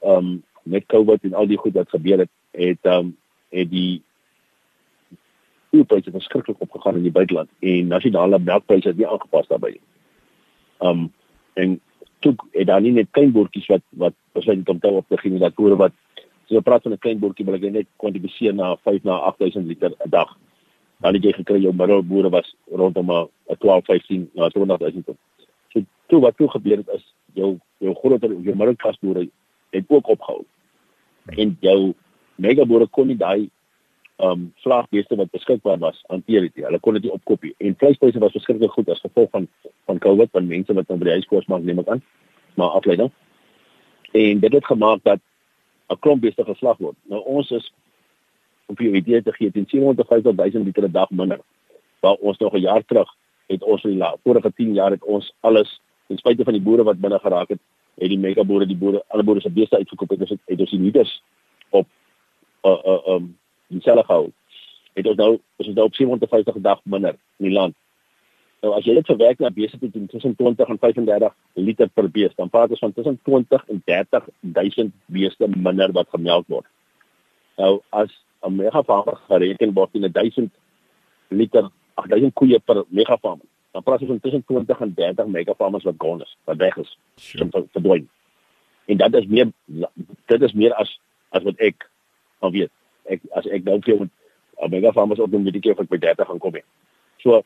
ehm 0.00 0.16
um, 0.16 0.42
met 0.62 0.86
COVID 0.86 1.22
en 1.22 1.34
al 1.34 1.46
die 1.46 1.56
goed 1.56 1.72
wat 1.72 1.88
gebeur 1.88 2.18
het, 2.18 2.30
het 2.50 2.78
ehm 2.82 2.98
um, 2.98 3.16
het 3.50 3.70
die 3.70 4.02
voerpryse 5.70 6.10
verskriklik 6.10 6.60
opgegaan 6.60 6.96
in 6.96 7.02
die 7.02 7.14
buiteland 7.14 7.48
en 7.58 7.86
nasionale 7.86 8.38
melkpryse 8.38 8.88
het 8.88 8.96
nie 8.96 9.06
aangepas 9.06 9.48
daarbey 9.48 9.70
nie. 9.70 9.86
Ehm 10.78 10.98
um, 10.98 11.12
en 11.54 11.80
toe 12.18 12.34
het 12.52 12.66
daar 12.66 12.80
nie 12.80 12.92
net 12.92 13.10
klein 13.10 13.32
boertjies 13.32 13.66
wat 13.66 13.82
wat 13.88 14.14
besluit 14.32 14.68
om 14.68 14.78
te 14.78 14.88
op 14.88 15.06
gee 15.08 15.38
dat 15.38 15.54
boere 15.54 15.76
wat 15.76 15.92
so 16.46 16.56
'n 16.56 16.62
praat 16.62 16.82
van 16.82 16.92
'n 16.92 16.98
klein 16.98 17.18
boertjie 17.18 17.52
ek 17.52 17.72
net 17.72 17.86
kwantifiseer 17.96 18.54
na 18.54 18.76
5 18.76 19.02
na 19.02 19.18
8000 19.18 19.66
liter 19.66 19.90
'n 19.90 20.10
dag. 20.10 20.36
Dan 21.00 21.14
het 21.14 21.22
jy 21.22 21.32
gekry 21.32 21.60
jou 21.60 21.74
middelboere 21.74 22.28
was 22.30 22.54
rondom 22.70 23.10
'n 23.10 23.28
12 23.58 23.84
15 23.84 24.30
na 24.34 24.48
20000 24.48 25.06
ton. 25.06 25.16
So 25.72 25.80
toe 26.06 26.20
wat 26.20 26.36
toe 26.36 26.48
gebeur 26.48 26.76
het 26.76 26.88
is 26.88 27.14
jou 27.34 27.58
jou 27.78 27.94
groter 27.94 28.28
jou 28.28 28.56
middelklasboere 28.56 29.28
het 29.70 29.84
ook 29.88 30.08
opgehou. 30.08 30.44
En 31.26 31.56
jou 31.60 31.94
megaboere 32.40 32.88
kon 32.88 33.10
nie 33.10 33.18
daai 33.20 33.50
um 34.20 34.50
vlaagbeeste 34.64 35.16
wat 35.16 35.30
beskikbaar 35.32 35.78
was 35.80 36.00
hanteer 36.08 36.44
dit. 36.48 36.64
Hulle 36.64 36.80
kon 36.80 36.96
dit 36.96 37.06
nie 37.06 37.12
opkoop 37.12 37.42
nie. 37.46 37.54
En 37.58 37.76
vleispryse 37.80 38.20
was 38.20 38.34
verskriklik 38.36 38.72
goed 38.76 38.88
as 38.92 39.00
gevolg 39.00 39.30
van 39.30 39.48
van 39.88 39.98
COVID 39.98 40.30
van 40.36 40.48
mense 40.48 40.74
wat 40.76 40.88
nou 40.88 40.98
by 41.00 41.08
die 41.08 41.16
huiskos 41.18 41.48
maak 41.48 41.64
neem 41.64 41.80
ek 41.82 41.88
aan. 41.94 42.02
Maar 42.60 42.76
afleiding. 42.80 43.10
En 44.12 44.40
dit 44.40 44.52
het 44.52 44.66
gemaak 44.66 45.04
dat 45.08 45.20
'n 45.90 45.98
klomp 45.98 46.20
beeste 46.20 46.44
geslag 46.44 46.78
word. 46.78 46.96
Nou 47.08 47.22
ons 47.24 47.50
is 47.50 47.72
op 48.66 48.76
die 48.76 48.92
idee 48.92 49.22
te 49.22 49.32
gee 49.32 49.50
teen 49.50 49.66
750 49.68 50.34
000 50.36 50.64
liter 50.64 50.84
'n 50.84 50.92
dag 50.92 51.10
minder. 51.10 51.40
Waar 52.00 52.14
ons 52.14 52.38
nog 52.38 52.52
'n 52.54 52.60
jaar 52.60 52.84
terug 52.84 53.08
het 53.46 53.62
ons 53.62 53.84
in 53.84 53.98
die 53.98 54.04
vorige 54.22 54.52
10 54.52 54.74
jaar 54.74 54.90
het 54.90 55.04
ons 55.04 55.32
alles 55.40 55.80
ten 56.06 56.18
spyte 56.18 56.44
van 56.44 56.52
die 56.52 56.62
boere 56.62 56.82
wat 56.82 57.00
binne 57.00 57.18
geraak 57.18 57.48
het, 57.48 57.58
het 57.98 58.08
die 58.08 58.18
megaboere 58.18 58.66
die 58.66 58.76
boere 58.76 59.02
alle 59.08 59.22
boere 59.22 59.40
se 59.40 59.50
beeste 59.50 59.76
uitgekoop 59.76 60.10
het. 60.10 60.20
Ons 60.20 60.30
het 60.44 60.60
ons 60.60 60.70
die 60.70 60.80
op 60.80 61.06
uh 62.62 62.80
uh 62.84 63.14
um 63.14 63.38
dieselfde 63.66 64.04
gehou. 64.04 64.30
Het 64.92 65.06
ons 65.06 65.16
nou 65.16 65.32
is 65.56 65.66
ons 65.66 65.76
nou 65.76 65.86
op 65.86 65.94
750 65.94 66.60
dag 66.60 66.80
minder 66.84 67.16
in 67.38 67.48
die 67.48 67.54
land. 67.54 67.76
Nou 68.60 68.74
as 68.76 68.84
jy 68.84 68.94
dit 68.98 69.08
verwerk 69.08 69.38
na 69.40 69.50
beeste 69.50 69.78
teen 69.80 70.08
tussen 70.10 70.34
20 70.36 70.68
en 70.68 70.78
35 70.78 71.36
liter 71.54 71.88
per 71.88 72.10
beeste, 72.10 72.36
dan 72.36 72.50
praat 72.52 72.70
ons 72.70 72.82
van 72.82 72.92
tussen 72.92 73.20
20 73.24 73.64
en 73.72 73.82
30 73.84 74.28
000 74.40 74.90
beeste 75.06 75.48
minder 75.56 75.92
wat 75.96 76.12
gemelk 76.12 76.48
word. 76.48 76.66
Nou 77.56 77.80
as 77.88 78.10
'n 78.44 78.56
megafarmer 78.56 79.16
gereken 79.28 79.72
word 79.72 79.94
in 79.94 80.12
1000 80.12 80.50
liter, 81.28 81.70
8000 81.94 82.34
koeie 82.34 82.58
per 82.58 82.84
megafarmer, 82.88 83.46
dan 83.72 83.82
praat 83.82 84.00
ons 84.00 84.10
van 84.10 84.20
tussen 84.20 84.44
20 84.44 84.80
en 84.80 84.94
30 84.94 85.26
megafarmers 85.26 85.84
wat 85.84 85.94
gone 85.98 86.22
is, 86.22 86.36
wat 86.44 86.56
weg 86.56 86.76
is, 86.76 86.98
sure. 87.16 87.48
verdwyn. 87.72 88.08
En 88.86 88.96
dit 88.96 89.14
is 89.14 89.26
meer 89.26 89.52
dit 90.26 90.42
is 90.42 90.52
meer 90.52 90.74
as 90.74 90.98
as 91.30 91.42
wat 91.42 91.58
ek 91.58 91.89
al 92.40 92.52
weet 92.56 92.70
ek 93.10 93.24
as 93.38 93.46
ek 93.46 93.64
dalk 93.64 93.84
vir 93.84 94.08
'n 94.60 94.70
mega 94.70 94.92
farmers 94.92 95.20
op 95.20 95.32
'n 95.32 95.44
bietjie 95.44 95.72
of 95.72 95.80
ek 95.80 95.88
by 95.88 95.98
30 95.98 96.26
gaan 96.26 96.38
kom 96.38 96.54
hê. 96.54 96.62
So 97.18 97.42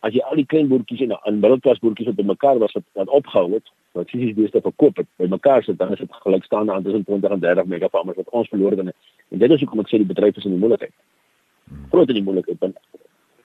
as 0.00 0.12
jy 0.12 0.20
al 0.20 0.36
die 0.36 0.46
klein 0.46 0.68
boertjies 0.68 1.00
en 1.00 1.16
aan 1.16 1.40
middelklas 1.40 1.78
boertjies 1.78 2.08
op 2.08 2.22
mekaar 2.22 2.58
was 2.58 2.72
wat, 2.72 2.84
wat 2.92 3.08
opgehou 3.08 3.52
het, 3.52 3.70
wat 3.92 4.10
fisies 4.10 4.34
beeste 4.34 4.60
verkoop 4.60 4.96
het, 4.96 5.06
by 5.18 5.26
mekaar 5.26 5.64
sit 5.64 5.78
dan 5.78 5.92
is 5.92 5.98
dit 5.98 6.12
gelykstaande 6.12 6.72
aan 6.72 6.82
tussen 6.82 7.04
20 7.04 7.30
en 7.30 7.40
30 7.40 7.66
mega 7.66 7.88
farmers 7.88 8.16
wat 8.16 8.28
ons 8.30 8.48
verloor 8.48 8.70
het. 8.70 8.94
En 9.30 9.38
dit 9.38 9.50
is 9.50 9.60
hoekom 9.60 9.80
ek 9.80 9.88
sê 9.88 9.96
die 9.96 10.12
bedryf 10.12 10.36
is 10.36 10.44
in 10.44 10.50
die 10.50 10.58
moeilikheid. 10.58 10.92
Groot 11.90 12.08
in 12.08 12.14
die 12.20 12.22
moeilikheid 12.22 12.58
want 12.60 12.78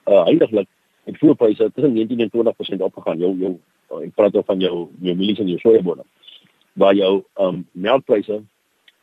uh 0.07 0.23
heiliglik 0.23 0.67
het 1.03 1.17
voerpryse 1.17 1.71
tussen 1.73 1.93
19 1.93 2.19
en 2.19 2.29
20% 2.29 2.81
opgegaan. 2.81 3.19
Jou 3.19 3.37
jou 3.39 3.59
ek 4.03 4.15
praat 4.15 4.35
oor 4.35 4.43
van 4.43 4.59
jou 4.59 4.89
jou 5.01 5.15
mielies 5.15 5.39
en 5.39 5.47
jou 5.47 5.59
sojabone. 5.59 6.03
Waar 6.73 6.95
jou 6.95 7.23
um 7.39 7.67
melkpryse 7.71 8.41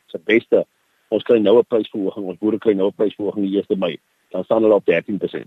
se 0.07 0.19
beste 0.25 0.65
ons 1.09 1.23
kry 1.23 1.39
nou 1.39 1.57
'n 1.57 1.65
prysverhoging, 1.67 2.25
ons 2.25 2.37
boere 2.37 2.57
kry 2.57 2.73
nou 2.73 2.87
'n 2.87 2.95
prysverhoging 2.95 3.45
die 3.45 3.57
1 3.57 3.79
Mei, 3.79 3.99
dan 4.31 4.43
staan 4.43 4.61
hulle 4.61 4.75
op 4.75 4.85
13%. 4.85 5.45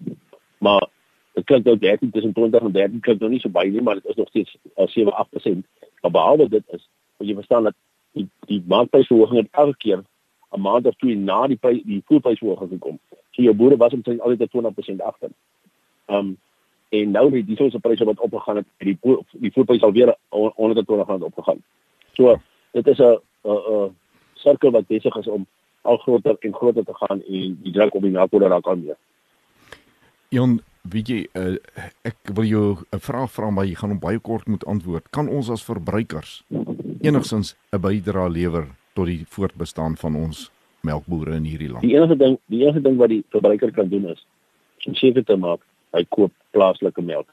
Maar 0.59 0.89
dit 1.35 1.45
klink 1.45 1.65
nou 1.65 1.79
13 1.79 2.11
tussen 2.11 2.33
20 2.33 2.61
en 2.61 2.73
13 2.73 3.01
klink 3.01 3.21
nou 3.21 3.31
nie 3.31 3.41
so 3.41 3.49
baie 3.49 3.71
nie, 3.71 3.83
maar 3.83 3.95
dit 3.95 4.07
is 4.07 4.17
nog 4.17 4.29
steeds 4.29 4.57
uh, 4.77 4.87
7-8%. 4.87 5.63
Maar 6.01 6.11
behalwe 6.11 6.49
dit 6.49 6.65
is, 6.69 6.89
moet 7.19 7.29
jy 7.29 7.35
verstaan 7.35 7.63
dat 7.63 7.75
die 8.13 8.29
die 8.47 8.63
markprysverhoging 8.67 9.39
het 9.39 9.49
elke 9.51 9.77
keer 9.77 10.05
'n 10.53 10.61
maand 10.61 10.87
of 10.87 10.95
twee 10.95 11.17
na 11.17 11.47
die 11.47 11.57
prys 11.57 11.83
die 11.83 12.03
voerprysverhoging 12.05 12.71
gekom. 12.71 12.99
So 13.31 13.43
jou 13.43 13.55
boere 13.55 13.77
was 13.77 13.93
omtrent 13.93 14.21
altyd 14.21 14.51
20% 14.51 15.01
agter. 15.01 15.31
Um, 16.07 16.39
en 16.89 17.11
nou 17.11 17.31
die 17.31 17.45
diesel 17.45 17.71
se 17.71 17.79
pryse 17.81 18.05
wat 18.05 18.21
opgegaan 18.21 18.57
het, 18.57 18.67
die 18.77 18.99
die 19.31 19.53
voerprys 19.53 19.83
alweer 19.83 20.17
onder 20.31 20.75
die 20.75 20.85
20 20.85 21.07
rand 21.07 21.23
opgegaan. 21.23 21.63
So 22.13 22.37
dit 22.73 22.87
is 22.87 22.99
'n 22.99 23.19
sirkel 24.43 24.75
wat 24.75 24.89
besig 24.91 25.17
is 25.17 25.31
om 25.31 25.47
al 25.83 25.99
groter 26.05 26.37
en 26.41 26.55
groter 26.55 26.85
te 26.85 26.95
gaan 26.95 27.23
en 27.23 27.57
die 27.63 27.73
druk 27.73 27.95
op 27.99 28.05
die 28.07 28.15
melkbode 28.15 28.51
raak 28.53 28.69
al 28.71 28.79
meer. 28.83 28.99
Jon, 30.33 30.61
weet 30.93 31.11
jy, 31.13 31.21
uh, 31.37 31.57
ek 32.09 32.33
wil 32.35 32.47
jou 32.49 32.67
'n 32.93 33.01
vraag 33.01 33.31
vra 33.31 33.51
maar 33.51 33.67
jy 33.67 33.75
gaan 33.75 33.91
hom 33.91 34.01
baie 34.01 34.19
kort 34.19 34.47
moet 34.47 34.65
antwoord. 34.65 35.11
Kan 35.11 35.29
ons 35.29 35.51
as 35.51 35.65
verbruikers 35.65 36.43
enigsins 37.03 37.55
'n 37.73 37.81
bydrae 37.81 38.31
lewer 38.31 38.67
tot 38.95 39.07
die 39.07 39.25
voortbestaan 39.29 39.97
van 39.97 40.17
ons 40.17 40.51
melkbore 40.83 41.35
in 41.35 41.45
hierdie 41.45 41.69
land? 41.69 41.83
Die 41.83 41.95
enigste 41.95 42.17
ding, 42.17 42.39
die 42.47 42.63
enigste 42.63 42.83
ding 42.83 42.97
wat 42.97 43.09
die 43.09 43.25
verbruiker 43.29 43.73
kan 43.73 43.89
doen 43.89 44.09
is 44.09 44.27
om 44.87 44.95
seker 44.95 45.25
te 45.25 45.37
maak 45.37 45.61
hy 45.93 46.05
koop 46.09 46.33
plaaslike 46.51 47.03
melk. 47.03 47.29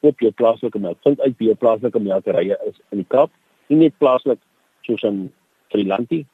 Koop 0.00 0.20
jou 0.20 0.30
plaaslike 0.30 0.78
melk. 0.78 0.98
Vind 1.02 1.20
uit 1.20 1.34
wie 1.38 1.48
jou 1.48 1.56
plaaslike 1.56 1.98
melkerye 1.98 2.56
is 2.68 2.78
in 2.90 3.02
die 3.02 3.08
Kaap. 3.08 3.30
Nie 3.68 3.78
net 3.78 3.98
plaaslik 3.98 4.38
soos 4.86 5.02
in 5.02 5.32
Trilanti, 5.74 6.24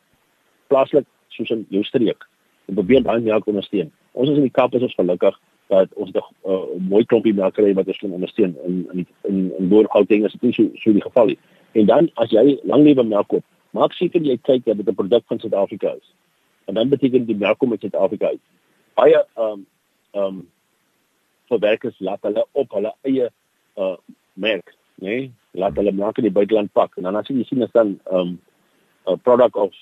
plaaslik 0.72 1.08
soos 1.36 1.50
in 1.54 1.66
jou 1.70 1.84
streek. 1.88 2.28
En 2.68 2.78
probeer 2.78 3.04
daai 3.04 3.20
melk 3.20 3.48
ondersteun. 3.50 3.90
Ons 4.12 4.30
is 4.32 4.40
in 4.40 4.48
die 4.48 4.56
Kaap 4.58 4.74
is 4.76 4.84
ons 4.88 4.98
gelukkig 4.98 5.38
dat 5.72 5.94
ons 5.94 6.10
'n 6.12 6.20
uh, 6.52 6.64
mooi 6.92 7.04
klompie 7.04 7.34
melkerye 7.34 7.74
wat 7.74 7.88
ons 7.88 7.98
kan 7.98 8.12
ondersteun 8.18 8.56
in 8.66 8.76
in 8.92 9.06
in, 9.28 9.38
in 9.58 9.68
Boer-Gauteng 9.68 10.24
is 10.24 10.32
dit 10.32 10.42
nie 10.42 10.52
so 10.52 10.68
so 10.82 10.92
die 10.92 11.06
geval 11.08 11.26
nie. 11.32 11.38
En 11.72 11.86
dan 11.86 12.10
as 12.14 12.30
jy 12.30 12.58
langlewe 12.62 13.04
melk 13.04 13.28
koop, 13.28 13.44
maak 13.70 13.92
seker 13.92 14.20
jy 14.20 14.36
kyk 14.48 14.64
dat 14.64 14.76
dit 14.76 14.88
'n 14.88 14.94
produk 14.94 15.24
van 15.26 15.38
Suid-Afrika 15.38 15.94
is. 16.00 16.08
En 16.66 16.74
dan 16.74 16.88
beteken 16.88 17.24
die 17.26 17.36
melk 17.36 17.58
kom 17.58 17.70
uit 17.70 17.80
Suid-Afrika 17.80 18.26
uit. 18.26 18.40
Baie 18.94 19.16
ehm 19.16 19.46
um, 19.46 19.66
ehm 20.12 20.24
um, 20.24 20.48
verwerkers 21.48 21.98
laat 21.98 22.22
hulle 22.22 22.46
op 22.52 22.70
hulle 22.70 22.92
eie 23.02 23.30
uh 23.76 23.96
merk, 24.32 24.74
né? 24.94 25.08
Nee? 25.08 25.32
Laat 25.50 25.76
hulle 25.76 25.92
melk 25.92 26.18
in 26.18 26.24
die 26.24 26.32
buiteland 26.38 26.72
pak 26.72 26.96
en 26.96 27.02
dan 27.02 27.16
as 27.16 27.28
jy 27.28 27.44
sien 27.44 27.62
as 27.62 27.72
dan 27.72 28.00
ehm 28.04 28.18
um, 28.18 28.40
'n 29.06 29.20
product 29.20 29.56
of 29.56 29.72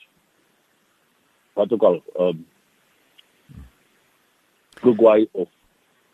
wat 1.61 1.77
ook 1.77 1.87
al 1.91 2.01
ehm 2.01 2.29
um, 2.29 2.47
Uruguay 4.81 5.29
of 5.33 5.49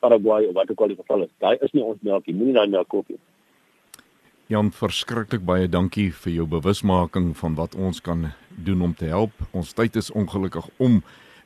Paraguay 0.02 0.46
of 0.46 0.54
wat 0.54 0.70
ook 0.70 0.80
al 0.80 0.92
die 0.92 0.96
geval 0.96 1.22
is. 1.22 1.30
Daai 1.38 1.56
is 1.60 1.72
nie 1.72 1.84
ons 1.84 2.02
melk 2.02 2.26
nie. 2.26 2.34
Moenie 2.34 2.54
daai 2.56 2.68
melk 2.68 2.88
koop 2.90 3.08
nie. 3.08 3.18
Jan, 4.50 4.70
verskriklik 4.70 5.42
baie 5.46 5.68
dankie 5.70 6.08
vir 6.14 6.32
jou 6.32 6.46
bewusmaking 6.50 7.32
van 7.38 7.56
wat 7.58 7.74
ons 7.74 8.00
kan 8.02 8.28
doen 8.66 8.82
om 8.82 8.94
te 8.94 9.08
help. 9.10 9.34
Ons 9.50 9.72
tyd 9.74 9.96
is 9.98 10.10
ongelukkig 10.14 10.68
om. 10.82 11.00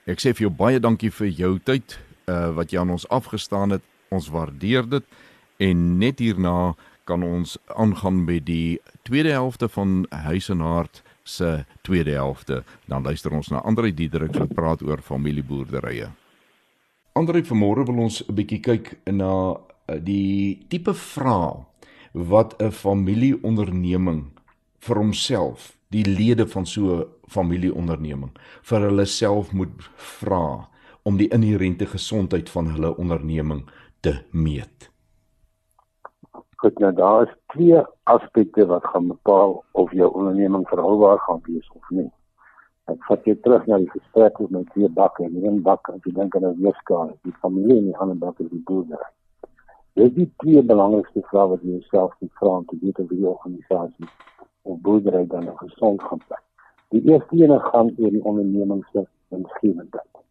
Ek 0.09 0.21
sê 0.21 0.35
vir 0.35 0.49
jou 0.49 0.53
baie 0.53 0.81
dankie 0.81 1.13
vir 1.13 1.29
jou 1.29 1.55
tyd 1.65 1.99
uh 2.29 2.51
wat 2.57 2.73
jy 2.73 2.81
aan 2.81 2.93
ons 2.97 3.09
afgestaan 3.09 3.77
het. 3.77 3.85
Ons 4.11 4.29
waardeer 4.33 4.89
dit 4.89 5.05
en 5.61 5.85
net 6.01 6.21
hierna 6.21 6.75
kan 7.09 7.23
ons 7.25 7.57
aangaan 7.77 8.25
met 8.25 8.45
die 8.47 8.81
tweede 9.09 9.33
helfte 9.35 9.69
van 9.69 10.05
Huis 10.11 10.49
en 10.53 10.61
Hart 10.65 11.03
se 11.31 11.64
tweede 11.87 12.16
helfte. 12.16 12.62
Dan 12.87 13.07
luister 13.07 13.33
ons 13.33 13.51
na 13.53 13.62
Andre 13.66 13.93
Diederik 13.95 14.37
wat 14.38 14.55
praat 14.55 14.83
oor 14.83 15.03
familieboerderye. 15.03 16.11
Andre, 17.19 17.43
vanmôre 17.43 17.85
wil 17.87 18.05
ons 18.07 18.23
'n 18.23 18.35
bietjie 18.35 18.61
kyk 18.61 18.99
na 19.12 19.57
eh, 19.88 19.99
die 19.99 20.66
tipe 20.69 20.95
vrae 20.95 21.66
wat 22.12 22.55
'n 22.62 22.71
familieonderneming 22.71 24.31
vir 24.79 24.97
homself, 24.97 25.77
die 25.90 26.05
lede 26.05 26.47
van 26.47 26.66
so 26.66 27.01
'n 27.01 27.07
familieonderneming 27.29 28.31
vir 28.62 28.81
hulle 28.81 29.07
self 29.07 29.53
moet 29.53 29.90
vra 29.97 30.69
om 31.03 31.16
die 31.16 31.29
inherente 31.29 31.87
gesondheid 31.87 32.51
van 32.51 32.66
hulle 32.66 32.97
onderneming 32.97 33.64
te 34.01 34.23
meet. 34.31 34.89
Goed, 36.61 36.79
nou 36.79 36.92
daar 36.92 37.23
is 37.23 37.37
twee 37.46 37.83
aspekte 38.03 38.66
wat 38.66 38.85
gaan 38.87 39.07
bepaal 39.07 39.64
of 39.73 39.92
jou 39.92 40.12
onderneming 40.12 40.68
verhoubaar 40.68 41.18
gaan 41.18 41.40
wees 41.42 41.70
of 41.75 41.90
nie. 41.90 42.11
Ek 42.85 43.07
vat 43.09 43.25
jou 43.25 43.35
terug 43.40 43.64
na 43.66 43.79
die 43.81 43.88
gesprek 43.88 44.37
met 44.42 44.51
my 44.51 44.61
twee 44.75 44.90
bakke, 44.99 45.25
een 45.25 45.62
bak 45.64 45.88
as 45.88 46.03
jy 46.05 46.12
dink 46.18 46.37
aan 46.37 46.44
'n 46.51 46.61
weeskaal, 46.61 47.14
die 47.25 47.33
familie 47.40 47.79
en 47.79 47.87
die 47.88 47.96
ander 47.96 48.18
bak 48.27 48.44
is 48.44 48.51
die 48.51 48.61
boerdery. 48.68 49.09
Dis 49.96 50.12
die 50.18 50.29
twee 50.44 50.62
belangrikste 50.73 51.23
vrae 51.31 51.49
wat 51.55 51.62
jy 51.62 51.79
jouself 51.79 52.12
moet 52.20 52.37
vra 52.42 52.53
om 52.59 52.66
te 52.66 52.77
weet 52.83 52.99
of 52.99 53.09
die 53.09 53.27
organisasie 53.33 54.09
of 54.62 54.81
boerdery 54.81 55.27
dan 55.27 55.44
nog 55.44 55.59
gesond 55.59 56.03
gaan 56.03 56.20
bly. 56.27 56.40
Die 56.88 57.03
eerste 57.09 57.37
een 57.37 57.61
gaan 57.61 57.94
oor 57.96 58.11
die 58.11 58.25
onderneming 58.25 58.85
se 58.92 59.07
winsgewendheid. 59.29 60.25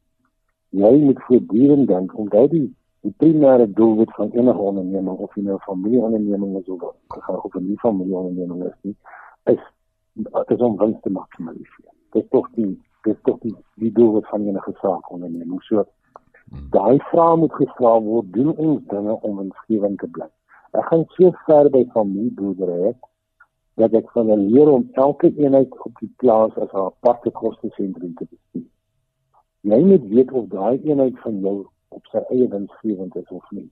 Jy 0.70 0.94
moet 1.08 1.26
voortdurend 1.26 1.88
dink 1.88 2.14
daai 2.30 2.48
die, 2.48 2.70
die 3.02 3.14
primêre 3.24 3.68
doelwit 3.74 4.12
van 4.16 4.32
enige 4.32 4.58
onderneming 4.72 5.18
of 5.18 5.36
jy 5.36 5.44
nou 5.44 5.56
'n 5.56 5.68
familieonderneming 5.68 6.58
is 6.60 6.70
of 6.70 6.82
of 7.46 7.56
'n 7.56 7.68
nie 7.68 7.80
familieonderneming 7.80 8.64
is 8.64 8.78
nie, 8.82 8.96
is 9.44 9.64
dit 10.48 10.62
om 10.62 10.78
wins 10.78 11.00
te 11.02 11.10
maksimaliseer. 11.10 11.94
Dit 12.12 12.24
is 12.24 12.30
tog 12.30 12.50
die 12.56 12.82
dit 13.04 13.16
is 13.16 13.22
tog 13.24 13.40
die, 13.40 13.56
die 13.76 13.92
doelwit 13.92 14.28
van 14.28 14.48
enige 14.48 14.74
saak 14.82 15.12
onderneming. 15.12 15.62
So 15.64 15.86
Daai 16.50 16.98
vraag 17.12 17.36
moet 17.38 17.54
gevra 17.54 17.92
word, 18.02 18.32
doen 18.34 18.56
ons 18.58 18.86
dinge 18.90 19.14
om 19.22 19.38
winsgewend 19.38 20.00
te 20.02 20.08
bly. 20.16 20.26
Ek 20.74 20.88
gaan 20.90 21.04
so 21.14 21.30
ver 21.46 21.70
by 21.74 21.84
familieboerdery 21.94 22.94
dat 23.82 23.94
ek 24.00 24.10
van 24.16 24.32
hulle 24.34 24.48
leer 24.56 24.72
om 24.72 24.88
elke 25.04 25.30
eenheid 25.30 25.76
op 25.86 25.94
die 26.02 26.10
plaas 26.22 26.56
as 26.58 26.74
'n 26.74 26.88
aparte 26.88 27.32
kostesentrum 27.42 28.16
te 28.16 28.26
bestuur. 28.26 28.66
Jy 29.62 29.80
moet 29.92 30.10
weet 30.16 30.32
of 30.32 30.50
daai 30.50 30.82
eenheid 30.82 31.20
van 31.26 31.40
jou 31.46 31.56
op 31.96 32.06
sy 32.12 32.22
eie 32.34 32.48
winsgewend 32.48 33.16
is 33.16 33.32
of 33.38 33.52
nie. 33.52 33.70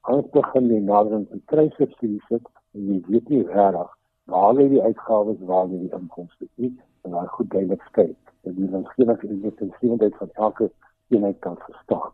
Anders 0.00 0.30
begin 0.36 0.70
jy 0.72 0.80
nader 0.80 1.14
aan 1.18 1.26
'n 1.32 1.42
krysubsidie 1.52 2.22
sit 2.28 2.48
en 2.74 2.88
jy 2.92 2.98
weet 3.08 3.28
nie 3.28 3.42
regtig 3.42 3.90
waar 4.32 4.54
lê 4.54 4.68
die 4.68 4.82
uitgawes 4.82 5.40
waar 5.50 5.66
lê 5.68 5.78
die 5.84 5.94
inkomste 5.98 6.48
nie 6.56 6.72
en 7.02 7.10
daai 7.10 7.28
goed 7.36 7.50
duidelik 7.50 7.82
skei. 7.90 8.10
Dit 8.42 8.58
is 8.58 8.70
'n 8.70 9.40
winsgewendheid 9.44 10.16
van 10.16 10.30
elke 10.32 10.70
eenheid 11.08 11.38
kan 11.38 11.56
verstaan. 11.56 12.12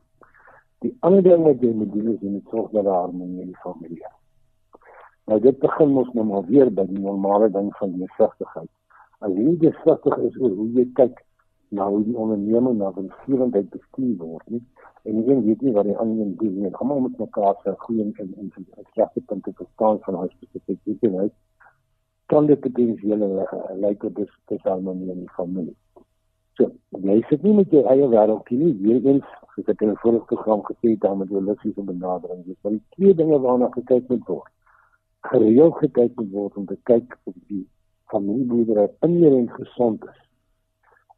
Die 0.80 0.96
ander 1.00 1.22
ding 1.22 1.42
wat 1.44 1.60
jy 1.60 1.72
moet 1.76 1.92
doen 1.92 2.14
is 2.14 2.20
jy 2.20 2.30
moet 2.30 2.48
sorg 2.50 2.70
dat 2.70 2.84
daar 2.84 3.02
harmonie 3.04 3.40
in 3.40 3.52
die 3.52 3.62
familie 3.62 4.00
is. 4.00 4.16
Nou 5.26 5.40
dit 5.40 5.58
begin 5.58 5.92
mos 5.94 6.12
nou 6.12 6.24
maar 6.26 6.46
weer 6.46 6.70
by 6.74 6.86
die 6.88 6.98
normale 6.98 7.50
ding 7.50 7.68
van 7.76 7.92
die 7.92 8.08
sigtigheid. 8.16 8.70
As 9.20 9.32
jy 9.36 9.56
gesig 9.60 10.16
is 10.28 10.38
oor 10.40 10.54
hoe 10.60 10.68
jy 10.78 10.86
kyk 10.94 11.20
na 11.70 11.86
hoe 11.88 12.02
die 12.04 12.16
onderneming 12.16 12.78
na 12.78 12.90
van 12.92 13.12
vierendheid 13.24 13.68
bestuur 13.70 14.16
word, 14.18 14.46
nie? 14.50 14.62
En 15.08 15.20
jy 15.24 15.36
weet 15.46 15.62
nie 15.64 15.72
wat 15.72 15.86
die 15.88 15.96
ander 15.96 16.24
een 16.24 16.32
doen 16.40 16.56
nie. 16.60 16.72
Almal 16.82 17.04
moet 17.06 17.18
mekaar 17.18 17.54
se 17.62 17.74
goeie 17.84 18.02
en 18.04 18.14
en 18.18 18.50
en 18.56 18.66
regte 18.98 19.20
punte 19.20 19.52
verstaan 19.54 20.00
van 20.06 20.18
hulle 20.18 20.32
spesifieke 20.34 21.10
weet. 21.10 21.34
Kan 22.26 22.46
dit 22.46 22.60
potensieel 22.60 23.22
uh, 23.22 23.44
lyk 23.84 24.04
op 24.04 24.16
dis 24.16 24.32
dis 24.52 24.66
harmonie 24.66 25.12
in 25.14 25.22
die 25.24 25.34
familie. 25.36 25.76
So, 26.58 26.68
jy 27.06 27.20
sit 27.28 27.46
nie 27.46 27.54
met 27.56 27.70
jou 27.72 27.84
eie 27.88 28.08
wêreldjie 28.12 28.58
nie. 28.58 28.72
Weer 28.82 29.06
eens, 29.14 29.28
as 29.56 29.70
ek 29.72 29.82
in 29.86 29.92
'n 29.94 30.00
vorige 30.02 30.26
program 30.32 30.62
gesê 30.66 30.94
het, 30.94 31.00
dan 31.00 31.18
met 31.18 31.28
holistiese 31.28 31.82
benadering. 31.82 32.44
Dis 32.44 32.58
van 32.60 32.78
die 32.78 32.84
twee 32.96 33.14
dinge 33.14 33.38
waarna 33.38 33.70
gekyk 33.76 34.08
moet 34.08 34.26
word. 34.26 34.52
Gereeld 35.32 35.76
gekyk 35.84 36.16
moet 36.16 36.30
word 36.30 36.56
om 36.56 36.66
te 36.66 36.78
kyk 36.82 37.18
of 37.24 37.34
die 37.46 37.66
familieboerdery 38.12 38.88
inherënt 39.06 39.50
gesond 39.50 40.04
is. 40.04 40.20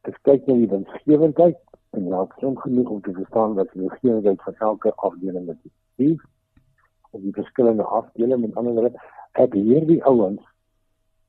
Ek 0.09 0.19
kyk 0.27 0.47
na 0.47 0.59
die 0.59 0.71
winsgewendheid 0.71 1.59
en 1.93 2.07
ja, 2.09 2.23
ek 2.23 2.39
sien 2.41 2.57
genoeg 2.59 2.91
om 2.91 3.03
te 3.03 3.13
verstaan 3.17 3.59
dat 3.59 3.71
die 3.75 3.85
winsgewendheid 3.85 4.43
van 4.47 4.63
elke 4.69 4.95
afdeling 4.97 5.51
die 6.01 6.17
of 7.13 7.21
die 7.21 7.35
verskillende 7.37 7.85
afdelings 7.85 8.47
met 8.47 8.57
ander 8.57 8.91
ek 9.39 9.55
leer 9.55 9.85
die 9.87 10.01
ouens 10.09 10.43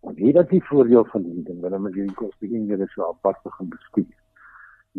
Want 0.04 0.18
hier 0.18 0.36
is 0.36 0.48
die 0.50 0.64
voordeel 0.68 1.06
van 1.06 1.24
die 1.24 1.44
ding, 1.48 1.62
wanneer 1.64 1.96
jy 1.96 2.10
die 2.10 2.18
koste 2.20 2.48
in 2.48 2.66
jy 2.68 2.88
so 2.92 3.06
apart 3.08 3.38
begin 3.48 3.70
bestuur. 3.72 4.10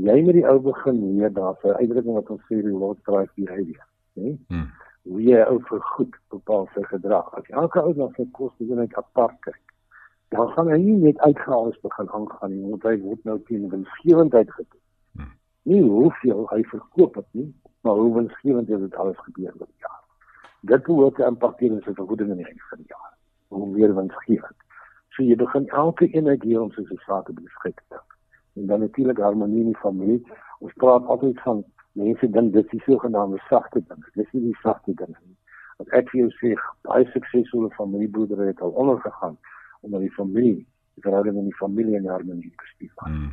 Jy 0.06 0.14
met 0.24 0.36
die 0.38 0.44
ou 0.48 0.54
begin 0.64 1.02
hier 1.02 1.32
daar 1.36 1.58
vir 1.60 1.76
uitdrukking 1.76 2.16
wat 2.16 2.30
ons 2.32 2.46
sê 2.48 2.62
die 2.64 2.72
Lord 2.72 3.02
drive 3.04 3.28
behavior, 3.36 3.84
né? 4.16 4.32
Hmm. 4.48 4.70
Wie 5.12 5.28
jy 5.28 5.42
ou 5.44 5.58
vir 5.68 5.82
goed 5.90 6.16
bepaal 6.32 6.64
sy 6.72 6.86
gedrag. 6.88 7.28
As 7.36 7.52
elke 7.52 7.84
ou 7.84 7.92
dan 7.98 8.14
sy 8.16 8.24
koste 8.38 8.64
net 8.80 8.96
apart 8.96 9.36
kyk, 9.44 9.60
dan 10.34 10.50
gaan 10.54 10.70
hy 10.72 10.78
nie 10.82 10.96
net 11.02 11.20
uitgawes 11.26 11.76
begin 11.86 12.10
aangaan 12.18 12.54
nie, 12.54 12.70
want 12.70 12.86
hy 12.88 12.94
word 13.02 13.28
nou 13.28 13.36
teen 13.50 13.68
winsgewendheid 13.72 14.50
gedoen. 14.56 14.82
Hmm. 15.18 15.34
Nie 15.70 15.82
hoeveel 15.82 16.46
hy 16.52 16.62
verkoop 16.70 17.20
het 17.20 17.28
nie, 17.38 17.50
maar 17.86 18.00
hoe 18.00 18.14
winsgewend 18.18 18.72
dit 18.72 18.96
alles 19.02 19.20
gebeur 19.26 19.52
met 19.58 19.68
die 19.68 19.86
jaar. 19.86 20.00
Dit 20.72 20.86
behoort 20.88 21.20
te 21.20 21.28
impakteer 21.28 21.76
in 21.76 21.84
sy 21.84 21.94
vergoeding 22.00 22.32
in 22.34 22.42
die 22.42 22.48
einde 22.48 22.70
van 22.70 22.82
die 22.82 22.90
jaar. 22.96 23.12
Hoe 23.54 23.68
meer 23.76 23.94
winsgewend. 23.94 24.58
So 25.14 25.22
jy 25.22 25.36
begin 25.38 25.68
elke 25.84 26.08
eenheid 26.10 26.42
hier 26.42 26.64
om 26.64 26.72
sy 26.74 26.84
sake 27.06 27.36
beskik 27.36 27.82
te. 27.88 28.00
en 28.54 28.66
dan 28.66 28.80
natuurlik 28.80 29.18
harmonie 29.18 29.60
in 29.60 29.72
die 29.72 29.76
familie. 29.76 30.22
Ons 30.58 30.72
praat 30.72 31.06
altyd 31.06 31.40
van 31.40 31.64
mense 31.92 32.30
dink 32.30 32.52
dit 32.52 32.72
is 32.72 32.84
sogenaamde 32.84 33.40
sagte 33.48 33.82
dinge. 33.88 34.10
Dis 34.14 34.30
nie 34.32 34.42
die 34.42 34.58
sagte 34.62 34.94
dinge 34.94 35.18
nie. 35.22 35.36
Want 35.78 35.90
ek 35.98 36.10
vir 36.12 36.20
jou 36.20 36.30
sê 36.38 36.52
baie 36.86 37.06
suksesvolle 37.10 37.70
familiebroedere 37.78 38.46
het 38.52 38.62
al 38.62 38.74
ondergegaan 38.84 39.38
omdat 39.84 40.04
die 40.04 40.12
familie, 40.16 40.60
die 40.96 41.04
verhouding 41.06 41.38
in 41.40 41.50
die 41.50 41.58
familie 41.58 41.98
in 42.00 42.08
harmonie 42.08 42.52
geskep 42.56 43.04
het. 43.04 43.12
Mm. 43.12 43.32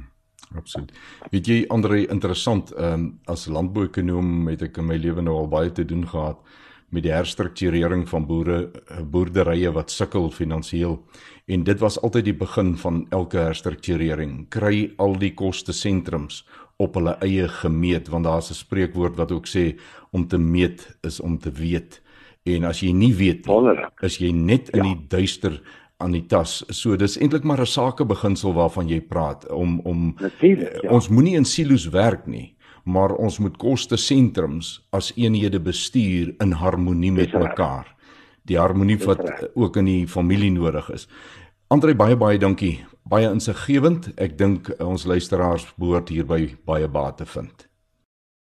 Absoluut. 0.57 0.91
Weet 1.31 1.47
jy 1.47 1.59
Andre 1.71 2.01
interessant, 2.11 2.73
ehm 2.75 2.93
um, 2.93 3.05
as 3.31 3.47
landbouekonoom 3.47 4.49
het 4.51 4.65
ek 4.67 4.81
in 4.81 4.89
my 4.89 4.97
lewe 4.99 5.23
nou 5.23 5.37
al 5.39 5.47
baie 5.51 5.71
te 5.71 5.85
doen 5.87 6.03
gehad 6.07 6.41
met 6.91 7.05
die 7.05 7.13
herstrukturering 7.13 8.03
van 8.09 8.25
boere 8.27 8.57
boerderye 9.07 9.71
wat 9.71 9.93
sukkel 9.93 10.27
finansiëel 10.31 10.97
en 11.51 11.63
dit 11.63 11.79
was 11.79 11.99
altyd 12.03 12.25
die 12.25 12.35
begin 12.35 12.75
van 12.77 13.05
elke 13.15 13.39
herstrukturering. 13.39 14.49
Kry 14.51 14.91
al 14.97 15.15
die 15.19 15.31
koste 15.33 15.73
sentrums 15.73 16.43
op 16.81 16.99
hulle 16.99 17.15
eie 17.23 17.47
gemeet 17.61 18.11
want 18.11 18.27
daar's 18.27 18.51
'n 18.51 18.59
spreekwoord 18.59 19.15
wat 19.15 19.31
ook 19.31 19.47
sê 19.47 19.79
om 20.11 20.27
te 20.27 20.37
meet 20.37 20.97
is 21.01 21.19
om 21.19 21.37
te 21.37 21.51
weet. 21.51 22.01
En 22.43 22.63
as 22.63 22.79
jy 22.81 22.91
nie 22.91 23.13
weet 23.13 23.45
nie, 23.45 23.85
is 24.01 24.17
jy 24.17 24.31
net 24.31 24.69
in 24.69 24.83
ja. 24.83 24.93
die 24.93 25.07
duister 25.07 25.61
aan 26.01 26.15
die 26.17 26.25
tas. 26.25 26.63
So 26.69 26.97
dis 26.97 27.17
eintlik 27.17 27.43
maar 27.43 27.61
'n 27.61 27.65
sakebeginsel 27.65 28.53
waarvan 28.53 28.89
jy 28.89 29.01
praat 29.01 29.47
om 29.49 29.79
om 29.79 30.15
Natuurlijk, 30.19 30.81
ja. 30.81 30.89
ons 30.89 31.09
moenie 31.09 31.35
in 31.35 31.45
silo's 31.45 31.89
werk 31.89 32.27
nie 32.27 32.55
maar 32.83 33.13
ons 33.13 33.37
moet 33.39 33.57
koste 33.57 33.97
sentrums 33.97 34.79
as 34.89 35.11
eenhede 35.15 35.59
bestuur 35.59 36.33
in 36.41 36.51
harmonie 36.51 37.11
met 37.11 37.33
mekaar. 37.33 37.95
Die 38.49 38.57
harmonie 38.57 38.97
wat 39.05 39.21
ook 39.53 39.77
in 39.77 39.85
die 39.85 40.07
familie 40.07 40.51
nodig 40.51 40.89
is. 40.89 41.07
Andre 41.67 41.95
baie 41.95 42.17
baie 42.17 42.39
dankie. 42.39 42.79
Baie 43.03 43.29
insiggewend. 43.29 44.11
Ek 44.17 44.37
dink 44.37 44.71
ons 44.81 45.05
luisteraars 45.05 45.67
behoort 45.77 46.09
hierby 46.09 46.55
baie 46.65 46.87
baat 46.87 47.17
te 47.21 47.25
vind. 47.25 47.67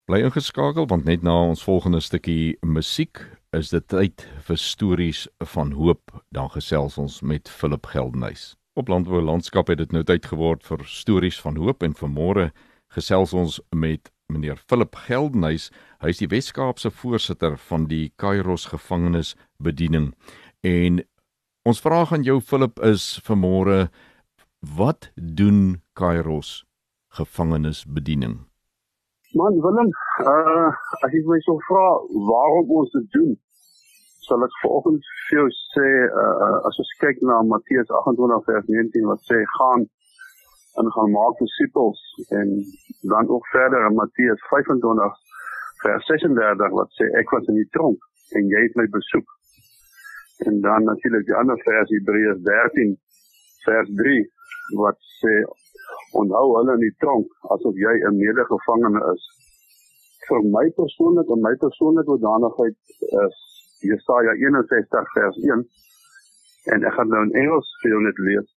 Bly 0.10 0.24
ingeskakel 0.26 0.88
want 0.90 1.06
net 1.06 1.24
na 1.24 1.36
ons 1.52 1.64
volgende 1.64 2.02
stukkie 2.02 2.58
musiek 2.66 3.22
is 3.56 3.72
dit 3.74 3.86
tyd 3.90 4.24
vir 4.46 4.58
stories 4.62 5.26
van 5.54 5.72
hoop. 5.74 6.14
Dan 6.30 6.50
gesels 6.54 6.98
ons 7.02 7.22
met 7.22 7.50
Philip 7.50 7.86
Geldenhuys. 7.86 8.56
Op 8.78 8.88
landbou 8.88 9.22
landskap 9.22 9.68
het 9.68 9.82
dit 9.82 9.92
nou 9.92 10.04
tyd 10.06 10.26
geword 10.30 10.64
vir 10.68 10.86
stories 10.86 11.40
van 11.42 11.58
hoop 11.58 11.84
en 11.84 11.98
vanmôre 11.98 12.50
gesels 12.94 13.34
ons 13.34 13.60
met 13.76 14.12
meneer 14.30 14.62
Philip 14.70 14.96
Geldenhuys. 15.08 15.70
Hy 16.04 16.14
is 16.14 16.22
die 16.22 16.30
Wes-Kaapse 16.30 16.92
voorsitter 16.94 17.58
van 17.70 17.88
die 17.90 18.12
Kairos 18.22 18.70
gevangenisbediening. 18.70 20.14
En 20.62 21.02
ons 21.66 21.82
vraag 21.82 22.14
aan 22.14 22.28
jou 22.28 22.40
Philip 22.42 22.80
is 22.86 23.18
vanmôre 23.26 23.88
wat 24.62 25.10
doen 25.16 25.82
Kairos 25.98 26.64
gevangenisbediening? 27.18 28.49
Man 29.34 29.62
Willem, 29.62 29.92
uh 30.26 30.70
as 31.06 31.12
jy 31.14 31.20
my 31.30 31.38
sou 31.46 31.60
vra 31.68 31.84
waarom 32.30 32.72
ons 32.80 32.90
dit 32.96 33.10
doen, 33.14 33.36
sal 34.26 34.42
ek 34.42 34.56
volgens 34.64 35.12
vir 35.28 35.38
jou 35.38 35.52
sê 35.58 35.90
uh 36.22 36.56
as 36.70 36.80
ons 36.82 36.94
kyk 37.04 37.22
na 37.30 37.36
Matteus 37.46 37.94
28 38.00 38.48
vers 38.48 38.72
19 38.74 39.06
wat 39.12 39.22
sê 39.30 39.38
gaan 39.58 39.86
en 40.82 40.90
gaan 40.96 41.14
maak 41.14 41.38
disippels 41.44 42.02
en 42.40 42.56
dan 43.14 43.30
ook 43.30 43.46
verder 43.54 43.86
in 43.92 44.00
Matteus 44.02 44.42
25 44.50 45.22
vers 45.86 46.10
36 46.10 46.74
wat 46.80 46.98
sê 46.98 47.12
ek 47.22 47.38
was 47.38 47.54
in 47.54 47.62
die 47.62 47.70
tronk 47.78 48.02
en 48.34 48.50
jy 48.50 48.66
het 48.66 48.82
my 48.82 48.90
besoek. 48.98 49.30
En 50.50 50.58
dan 50.66 50.90
natuurlik 50.90 51.30
die 51.30 51.38
ander 51.38 51.62
vers 51.70 51.94
Hebreërs 51.94 52.42
13 52.50 52.98
vers 53.70 53.94
3 54.02 54.20
wat 54.82 54.98
sê 55.22 55.38
onthou 56.20 56.48
hulle 56.58 56.76
in 56.78 56.86
die 56.86 56.96
tronk 57.04 57.28
asof 57.56 57.76
jy 57.86 57.96
'n 58.10 58.22
medegevangene 58.24 59.02
is. 59.14 59.24
Vir 60.28 60.42
my 60.56 60.66
persoonlik 60.82 61.30
en 61.36 61.46
my 61.48 61.56
persoonlike 61.66 62.12
hoedanigheid 62.14 62.78
is 63.26 63.36
Jesaja 63.92 64.34
61 64.44 65.14
vers 65.18 65.38
1 65.56 65.64
en 66.74 66.86
ek 66.88 66.94
gaan 66.98 67.10
nou 67.14 67.22
in 67.28 67.38
Engels 67.42 67.70
vir 67.82 67.92
jou 67.94 68.02
net 68.04 68.20
lees. 68.28 68.50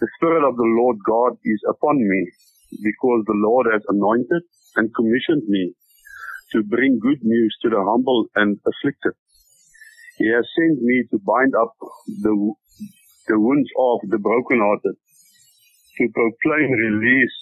The 0.00 0.08
Spirit 0.16 0.44
of 0.50 0.56
the 0.56 0.70
Lord 0.80 0.98
God 1.06 1.38
is 1.54 1.62
upon 1.74 1.96
me 2.12 2.22
because 2.88 3.22
the 3.26 3.38
Lord 3.46 3.66
has 3.74 3.84
anointed 3.88 4.42
and 4.76 4.94
commissioned 4.98 5.46
me 5.48 5.74
to 6.52 6.62
bring 6.74 6.98
good 6.98 7.22
news 7.22 7.56
to 7.62 7.70
the 7.70 7.82
humble 7.90 8.26
and 8.34 8.58
afflicted. 8.70 9.14
He 10.18 10.28
has 10.28 10.46
sent 10.56 10.82
me 10.82 11.04
to 11.10 11.18
bind 11.24 11.54
up 11.54 11.72
the, 12.24 12.34
the 13.28 13.38
wounds 13.38 13.70
of 13.78 14.00
the 14.10 14.18
brokenhearted, 14.18 14.96
to 15.96 16.08
proclaim 16.18 16.70
release 16.72 17.36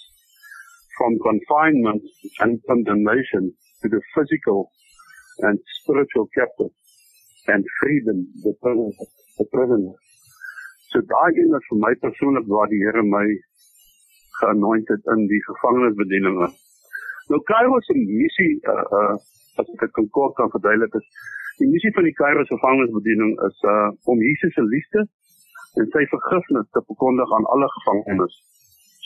from 0.97 1.17
confinement 1.19 2.03
and 2.39 2.59
condemnation 2.67 3.53
to 3.81 3.89
the 3.89 4.01
physical 4.13 4.71
and 5.39 5.57
spiritual 5.81 6.27
captive, 6.37 6.73
and 7.47 7.65
freedom 7.79 8.27
the 8.43 8.53
prisoners. 8.61 8.97
The 9.37 9.45
prisoners. 9.53 9.99
So 10.91 10.99
daai 11.11 11.31
een 11.39 11.55
is 11.57 11.67
vir 11.69 11.79
my 11.85 11.93
persoonlik 12.05 12.47
waar 12.51 12.67
die 12.69 12.81
Here 12.83 13.03
my 13.03 13.27
geanoint 14.41 14.87
het 14.93 15.05
in 15.13 15.21
die 15.31 15.39
gevangenisbediening. 15.47 16.35
Nou 17.31 17.39
Kairos 17.51 17.85
se 17.87 17.95
missie 17.95 18.53
uh 18.73 18.85
uh 18.99 19.15
as 19.61 19.71
ek 19.75 19.85
dit 19.95 20.11
kort 20.17 20.35
kan 20.35 20.51
verduidelik 20.51 20.93
is 20.99 21.07
die 21.61 21.69
missie 21.71 21.93
van 21.97 22.07
die 22.09 22.17
Kairos 22.19 22.51
gevangenisbediening 22.51 23.33
is 23.47 23.63
uh 23.73 23.89
om 24.13 24.21
Jesus 24.27 24.53
se 24.57 24.65
liefde 24.75 25.07
en 25.79 25.87
sy 25.93 26.03
vergifnis 26.11 26.67
te 26.75 26.83
verkondig 26.87 27.33
aan 27.35 27.47
alle 27.53 27.69
gevangenes, 27.77 28.33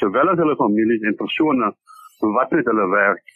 sowel 0.01 0.31
as 0.31 0.41
hulle 0.41 0.57
families 0.61 1.03
en 1.05 1.17
persone 1.19 1.71
wat 2.37 2.51
met 2.57 2.65
hulle 2.71 2.87
werk 2.89 3.33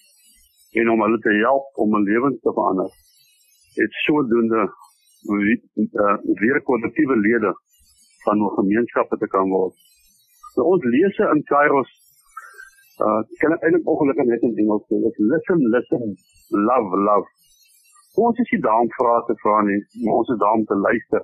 en 0.81 0.89
om 0.93 1.01
hulle 1.05 1.19
te 1.25 1.33
help 1.43 1.81
om 1.83 1.95
'n 1.97 2.07
lewens 2.09 2.39
te 2.41 2.53
verander. 2.57 2.89
Dit 3.75 3.91
sodoende 4.05 4.61
uh, 4.65 6.17
weer 6.41 6.61
kollektiewe 6.61 7.17
lede 7.27 7.53
van 8.23 8.37
'n 8.37 8.55
gemeenskap 8.59 9.09
te 9.09 9.27
kan 9.27 9.49
word. 9.49 9.75
So 10.53 10.63
ons 10.63 10.83
lese 10.83 11.23
in 11.33 11.43
Kairos 11.43 11.91
uh 13.05 13.21
kan 13.39 13.53
ek 13.53 13.61
eintlik 13.63 13.87
ongelukkig 13.87 14.25
net 14.25 14.41
in 14.41 14.57
Engels 14.57 14.85
sê, 14.87 14.95
is 15.09 15.17
listen 15.17 15.59
listen 15.75 16.17
love 16.49 16.97
love. 17.09 17.27
Ons 18.15 18.39
is 18.39 18.51
nie 18.51 18.61
daar 18.61 18.79
om 18.79 18.89
vrae 18.97 19.21
te 19.27 19.35
vra 19.43 19.61
nie, 19.61 19.81
maar 20.03 20.15
ons 20.19 20.29
is 20.29 20.39
daar 20.39 20.57
om 20.59 20.65
te 20.65 20.75
luister 20.75 21.21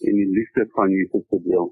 en 0.00 0.14
die 0.20 0.30
liefde 0.38 0.68
van 0.78 0.90
Jesus 0.90 1.26
te 1.28 1.40
deel. 1.42 1.68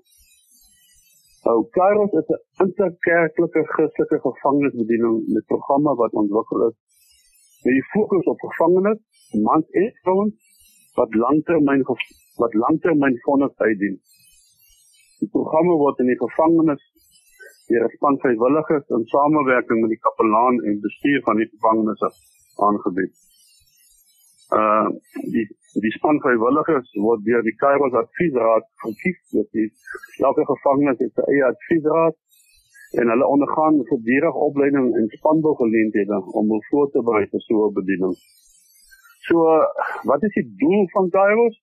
Nou 1.44 1.58
Kairos 1.76 2.12
is 2.20 2.28
'n 2.34 2.42
interkerklike 2.64 3.62
Christelike 3.74 4.18
gevangenisbediening 4.20 5.16
met 5.34 5.46
programme 5.46 5.94
wat 5.94 6.12
ontwikkel 6.12 6.68
is 6.68 6.76
met 7.64 7.74
die 7.78 7.88
fokus 7.94 8.24
op 8.32 8.40
gevangenes, 8.40 9.00
mans 9.48 9.68
en 9.80 9.92
vrouens 10.02 10.34
wat 10.98 11.14
langtermyn 11.14 11.82
wat 12.42 12.54
langtermyn 12.64 13.16
vonnis 13.26 13.56
uitdien. 13.56 13.96
Die 15.20 15.30
programme 15.36 15.76
word 15.84 15.98
in 16.02 16.10
die 16.12 16.20
gevangenis 16.26 16.82
deur 17.68 17.84
'n 17.86 17.94
span 17.96 18.18
vrywilligers 18.24 18.88
in 18.96 19.06
samewerking 19.14 19.80
met 19.80 19.92
die 19.94 20.02
kapelaan 20.06 20.56
en 20.64 20.80
bestuur 20.88 21.20
van 21.28 21.36
die 21.36 21.48
gevangenisse 21.54 22.10
aangebied. 22.68 23.23
Uh 24.52 24.88
die 25.34 25.46
die 25.84 25.94
span 25.96 26.20
vrywilligers 26.22 26.92
word 27.06 27.24
deur 27.26 27.42
die 27.42 27.56
Kairos 27.62 27.96
Adviesraad 28.02 28.66
gekies. 28.84 29.18
Dit 29.32 29.48
is 29.64 30.20
elke 30.28 30.44
gevangenis 30.52 31.00
het 31.02 31.12
sy 31.14 31.26
eie 31.32 31.44
adviesraad 31.48 32.16
en 33.00 33.10
hulle 33.10 33.26
ondergaan 33.26 33.80
gedurende 33.90 34.46
opleiding 34.48 34.92
en 34.94 35.08
spanbougeleenthede 35.18 36.20
om 36.38 36.50
hul 36.54 36.62
voor 36.70 36.90
te 36.90 37.02
berei 37.02 37.26
vir 37.32 37.42
so 37.48 37.66
'n 37.68 37.74
bediening. 37.80 38.14
So 39.28 39.36
wat 40.10 40.22
is 40.22 40.34
die 40.40 40.48
doel 40.62 40.88
van 40.92 41.10
Kairos? 41.10 41.56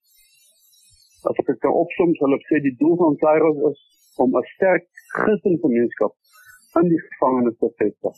as 1.30 1.40
ek 1.42 1.52
dit 1.52 1.60
kan 1.62 1.76
opsom, 1.78 2.14
sal 2.18 2.34
ek 2.34 2.46
sê 2.50 2.60
die 2.66 2.74
doel 2.80 2.96
van 3.02 3.18
Kairos 3.22 3.60
is 3.70 3.82
om 4.24 4.34
'n 4.38 4.48
sterk 4.54 4.88
Christengemeenskap 5.18 6.14
in 6.82 6.88
die 6.94 7.02
gevangenes 7.08 7.58
te 7.62 7.70
vestig. 7.82 8.16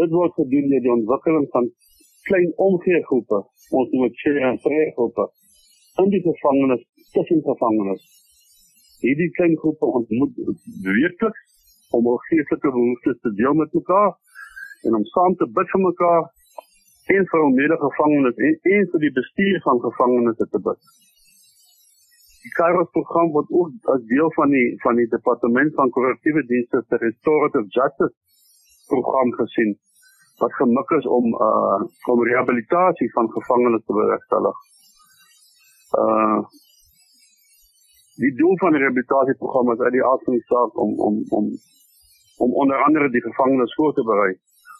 Dit 0.00 0.10
word 0.18 0.32
gedoen 0.40 0.70
deur 0.70 0.84
die 0.86 0.94
ontwikkeling 0.94 1.46
van 1.52 1.68
klein 2.28 2.52
omgegroepe, 2.66 3.40
ons 3.70 3.90
noem 3.92 4.06
dit 4.08 4.22
share 4.22 4.52
groepe, 4.96 5.26
in 6.02 6.12
die 6.14 6.22
gevangenes, 6.24 6.84
tussen 7.14 7.42
gevangenes. 7.46 8.04
Hierdie 9.04 9.30
klein 9.38 9.56
groepe 9.62 9.90
ontmoet 10.00 10.38
weekliks 10.86 11.42
om 11.96 12.08
hul 12.10 12.20
geestelike 12.28 12.72
behoeftes 12.78 13.20
te 13.22 13.32
deel 13.40 13.54
met 13.54 13.72
mekaar 13.80 14.14
en 14.86 14.98
om 14.98 15.04
saam 15.12 15.36
te 15.40 15.48
bid 15.58 15.72
vir 15.72 15.84
mekaar 15.86 16.24
en 17.16 17.28
vir 17.30 17.42
hul 17.42 17.52
medegevangenes 17.60 18.40
en, 18.48 18.56
en 18.76 18.88
vir 18.92 19.04
die 19.06 19.14
bestuur 19.18 19.60
van 19.66 19.82
gevangenes 19.84 20.40
te 20.42 20.62
bid 20.68 20.80
die 22.46 22.54
Kairos 22.54 22.90
program 22.94 23.32
word 23.34 23.48
ook 23.60 23.90
as 23.94 24.02
deel 24.10 24.30
van 24.38 24.52
die 24.54 24.66
van 24.84 24.98
die 25.00 25.08
departement 25.14 25.74
van 25.78 25.92
korrektiewe 25.96 26.44
dienste 26.50 26.82
se 26.82 26.98
restorative 27.02 27.66
justice 27.78 28.14
program 28.92 29.32
gesien 29.40 29.72
wat 30.38 30.54
gemik 30.54 30.90
is 30.90 31.06
om 31.06 31.26
uh 31.48 31.80
om 32.12 32.24
rehabilitasie 32.24 33.12
van 33.12 33.30
gevangenes 33.30 33.84
te 33.84 33.92
bewerkstellig. 33.92 34.56
Uh 36.02 36.40
die 38.24 38.34
doel 38.40 38.58
van 38.58 38.70
die 38.72 38.80
rehabilitasieprogram 38.80 39.72
is 39.72 39.78
uit 39.78 39.92
die 39.92 40.04
aard 40.04 40.22
van 40.24 40.34
die 40.38 40.48
saak 40.52 40.78
om 40.84 41.00
om 41.08 41.24
om 41.28 41.46
om 42.44 42.54
onder 42.62 42.82
andere 42.82 43.10
die 43.10 43.26
gevangenes 43.28 43.74
voor 43.74 43.94
te 43.94 44.04
berei 44.10 44.34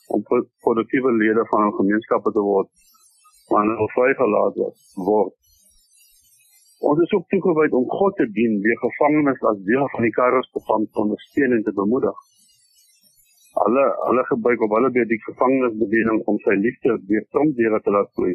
om 0.07 0.23
produktiewe 0.61 1.13
lede 1.13 1.47
van 1.47 1.67
'n 1.67 1.79
gemeenskap 1.81 2.23
te 2.23 2.45
word 2.53 2.69
wanneer 3.49 3.77
hulle 3.77 3.97
vrygelaat 3.99 4.55
word. 4.95 5.35
Ons 6.79 7.01
is 7.01 7.13
ook 7.13 7.29
toegewy 7.29 7.69
om 7.79 7.91
God 7.91 8.17
te 8.17 8.27
dien 8.39 8.61
deur 8.61 8.79
gevangenes 8.79 9.43
as 9.51 9.63
deel 9.69 9.89
van 9.89 10.03
die 10.03 10.17
Kairos 10.19 10.51
program 10.51 10.85
te 10.87 11.01
ondersteun 11.01 11.53
en 11.53 11.63
te 11.63 11.73
bemoedig. 11.73 12.17
Alle 13.65 13.85
alle 14.09 14.25
gebruik 14.31 14.63
op 14.63 14.75
hulle 14.77 14.91
beurt 14.97 15.09
die 15.09 15.23
gevangenisbediening 15.25 16.19
om 16.31 16.39
sy 16.45 16.57
liefde 16.65 16.97
weer 17.09 17.25
trom 17.33 17.53
deur 17.61 17.77
te 17.81 17.95
laat 17.95 18.11
vloei. 18.19 18.35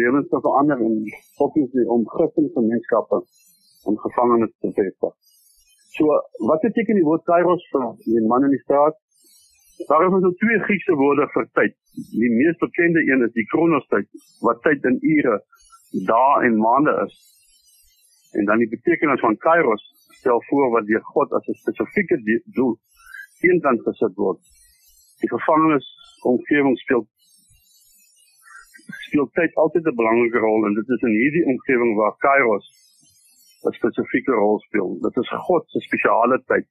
Lewens 0.00 0.28
te 0.28 0.40
verander 0.46 0.82
en 0.86 0.98
fokus 1.38 1.78
om 1.96 2.04
Christelike 2.14 2.58
gemeenskappe 2.58 3.22
om 3.88 3.96
gevangenes 4.02 4.52
te 4.60 4.72
vestig. 4.76 5.14
So, 5.96 6.20
wat 6.50 6.60
beteken 6.66 7.00
die 7.00 7.06
woord 7.08 7.24
kairos 7.30 7.64
vir 7.72 7.88
die 8.04 8.24
man 8.28 8.44
in 8.48 8.54
die 8.56 8.62
straat? 8.66 9.00
Daar 9.88 10.06
is 10.06 10.14
nou 10.26 10.32
twee 10.42 10.60
Griekse 10.66 10.96
woorde 11.00 11.26
vir 11.34 11.48
tyd. 11.58 11.74
Die 12.12 12.32
mees 12.36 12.58
bekende 12.60 13.02
een 13.08 13.24
is 13.26 13.34
die 13.38 13.46
kronos 13.52 13.86
tyd, 13.94 14.08
wat 14.46 14.60
tyd 14.66 14.84
in 14.90 15.00
ure, 15.16 15.40
dae 16.10 16.46
en 16.48 16.60
maande 16.60 16.94
is. 17.06 17.16
En 18.38 18.50
dan 18.50 18.62
die 18.62 18.70
betekenis 18.76 19.22
van 19.24 19.38
kairos 19.46 19.84
stel 20.18 20.42
voor 20.50 20.72
wat 20.76 20.86
deur 20.90 21.04
God 21.14 21.32
as 21.38 21.48
'n 21.48 21.62
spesifieke 21.62 22.18
doel 22.58 22.74
eenkant 23.48 23.82
gesit 23.86 24.14
word. 24.16 24.40
Die 25.22 25.30
gevangenes 25.30 25.86
omgewing 26.30 26.76
speel 26.78 27.04
speel 29.06 29.28
tyd 29.38 29.54
altyd 29.62 29.86
'n 29.86 29.96
belangrike 30.00 30.40
rol 30.46 30.66
en 30.66 30.74
dit 30.74 30.88
is 30.96 31.02
in 31.08 31.14
hierdie 31.20 31.44
omgewing 31.52 31.94
waar 32.00 32.16
kairos 32.26 32.66
'n 33.64 33.72
spesifieke 33.72 34.32
rol 34.32 34.58
speel. 34.66 34.98
Dit 35.06 35.16
is 35.22 35.30
God 35.48 35.64
se 35.68 35.80
spesiale 35.80 36.38
tyd 36.46 36.66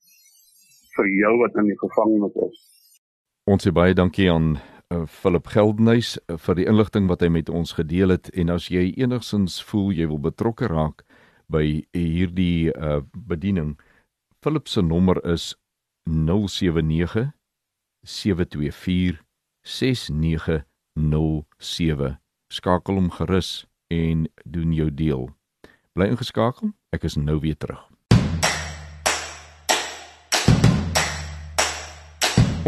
vir 0.96 1.08
jou 1.08 1.34
wat 1.42 1.56
in 1.56 1.66
die 1.72 1.80
gevangenis 1.80 2.36
is. 2.50 2.58
Ons 3.46 3.66
sê 3.68 3.72
baie 3.72 3.94
dankie 3.94 4.30
aan 4.32 4.58
uh, 4.94 5.06
Philip 5.06 5.48
Geldenhuys 5.48 6.18
uh, 6.18 6.38
vir 6.38 6.56
die 6.56 6.68
inligting 6.70 7.10
wat 7.10 7.22
hy 7.22 7.30
met 7.34 7.50
ons 7.50 7.74
gedeel 7.80 8.10
het 8.16 8.30
en 8.30 8.50
as 8.50 8.70
jy 8.70 8.94
enigsins 8.98 9.62
voel 9.64 9.92
jy 9.92 10.08
wil 10.08 10.22
betrokke 10.22 10.70
raak 10.72 11.04
by 11.52 11.84
hierdie 11.94 12.72
uh, 12.72 13.02
bediening 13.14 13.76
Philip 14.44 14.68
se 14.68 14.82
nommer 14.82 15.20
is 15.26 15.54
079 16.04 17.32
724 18.02 19.24
6907 19.62 22.20
skakel 22.48 22.96
hom 22.96 23.12
gerus 23.12 23.68
en 23.88 24.30
doen 24.44 24.74
jou 24.74 24.94
deel 24.94 25.30
bly 25.94 26.08
ingeskakel 26.12 26.74
Ek 26.94 27.08
is 27.08 27.16
nou 27.18 27.40
weer 27.42 27.56
terug. 27.58 27.80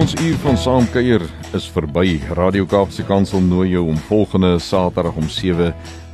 Ons 0.02 0.16
uur 0.18 0.40
van 0.42 0.58
saamkuier 0.58 1.24
is 1.56 1.68
verby. 1.72 2.18
Radio 2.36 2.66
Kaapse 2.66 3.06
Kansel 3.06 3.44
nooi 3.46 3.70
jou 3.76 3.86
om 3.92 4.00
volgende 4.10 4.56
Saterdag 4.60 5.20
om 5.22 5.30
7 5.30 5.70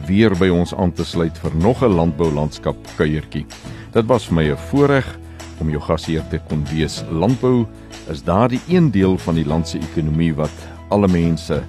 weer 0.10 0.36
by 0.38 0.52
ons 0.52 0.76
aan 0.76 0.92
te 0.92 1.08
sluit 1.08 1.38
vir 1.40 1.56
nog 1.56 1.84
'n 1.84 1.96
landboulandskap 1.96 2.76
kuiertjie. 2.98 3.46
Dit 3.94 4.06
was 4.06 4.28
vir 4.28 4.36
my 4.36 4.46
'n 4.52 4.58
voorreg 4.58 5.21
om 5.62 5.70
jou 5.70 5.82
gasheer 5.82 6.24
te 6.30 6.40
kon 6.50 6.64
wees. 6.72 7.02
Landbou 7.12 7.66
is 8.12 8.24
daardie 8.26 8.60
een 8.68 8.90
deel 8.92 9.18
van 9.22 9.38
die 9.38 9.46
land 9.46 9.70
se 9.70 9.80
ekonomie 9.80 10.34
wat 10.36 10.68
alle 10.90 11.08
mense 11.08 11.62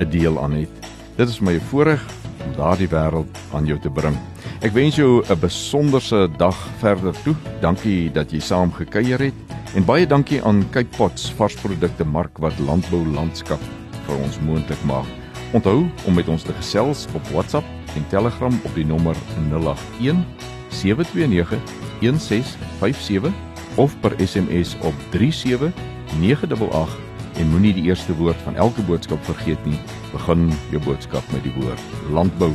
'n 0.00 0.10
deel 0.10 0.42
aan 0.42 0.52
het. 0.52 0.70
Dit 1.16 1.28
is 1.28 1.40
my 1.40 1.60
voorreg 1.70 2.02
om 2.44 2.52
daardie 2.56 2.88
wêreld 2.88 3.38
aan 3.52 3.66
jou 3.66 3.78
te 3.80 3.90
bring. 3.90 4.16
Ek 4.60 4.72
wens 4.72 4.96
jou 4.96 5.22
'n 5.22 5.40
besonderse 5.40 6.28
dag 6.36 6.56
verder 6.78 7.14
toe. 7.22 7.34
Dankie 7.60 8.10
dat 8.12 8.30
jy 8.30 8.40
saam 8.40 8.72
gekuier 8.72 9.18
het 9.18 9.34
en 9.74 9.84
baie 9.84 10.06
dankie 10.06 10.42
aan 10.42 10.64
Cape 10.70 10.96
Pots 10.96 11.32
varsprodukte 11.32 12.04
mark 12.04 12.38
wat 12.38 12.58
landbou 12.58 13.06
landskap 13.06 13.60
vir 14.06 14.16
ons 14.16 14.40
moontlik 14.40 14.84
maak. 14.84 15.06
Onthou 15.52 15.86
om 16.06 16.14
met 16.14 16.28
ons 16.28 16.42
te 16.42 16.52
gesels 16.52 17.06
op 17.14 17.26
WhatsApp 17.32 17.66
en 17.96 18.08
Telegram 18.08 18.60
op 18.64 18.74
die 18.74 18.86
nommer 18.86 19.16
081 19.50 20.55
729 20.80 21.58
1657 22.00 23.32
of 23.76 23.96
per 24.00 24.14
SMS 24.20 24.76
op 24.80 24.94
37988 25.10 27.04
en 27.36 27.50
moenie 27.52 27.74
die 27.76 27.88
eerste 27.90 28.16
woord 28.16 28.40
van 28.46 28.56
elke 28.56 28.82
boodskap 28.88 29.24
vergeet 29.24 29.60
nie. 29.68 29.78
Begin 30.12 30.48
jou 30.72 30.80
boodskap 30.84 31.24
met 31.32 31.44
die 31.44 31.52
woord 31.58 31.82
landbou. 32.12 32.52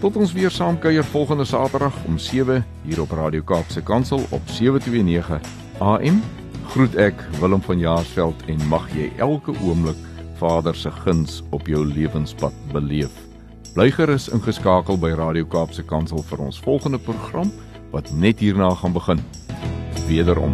Tot 0.00 0.16
ons 0.16 0.32
weer 0.32 0.52
saam 0.54 0.78
kuier 0.78 1.04
volgende 1.04 1.44
Saterdag 1.44 1.94
om 2.06 2.18
7 2.18 2.64
hier 2.86 3.00
op 3.02 3.12
Radio 3.18 3.42
Kaapse 3.42 3.82
Kansel 3.82 4.24
op 4.30 4.42
729 4.46 5.40
AM. 5.84 6.22
Groet 6.72 6.94
ek 7.00 7.24
Willem 7.40 7.64
van 7.64 7.80
Jaarsveld 7.82 8.44
en 8.46 8.68
mag 8.70 8.88
jy 8.96 9.10
elke 9.18 9.56
oomblik 9.64 9.98
Vader 10.38 10.76
se 10.76 10.92
guns 11.02 11.42
op 11.50 11.66
jou 11.66 11.82
lewenspad 11.86 12.54
beleef. 12.72 13.27
Bly 13.78 13.92
gerus 13.94 14.26
ingeskakel 14.34 14.98
by 14.98 15.14
Radio 15.14 15.46
Kaapse 15.46 15.86
Kansel 15.86 16.18
vir 16.26 16.40
ons 16.42 16.58
volgende 16.58 16.98
program 16.98 17.46
wat 17.92 18.10
net 18.10 18.40
hierna 18.42 18.74
gaan 18.74 18.90
begin. 18.90 19.22
Wederom 20.08 20.50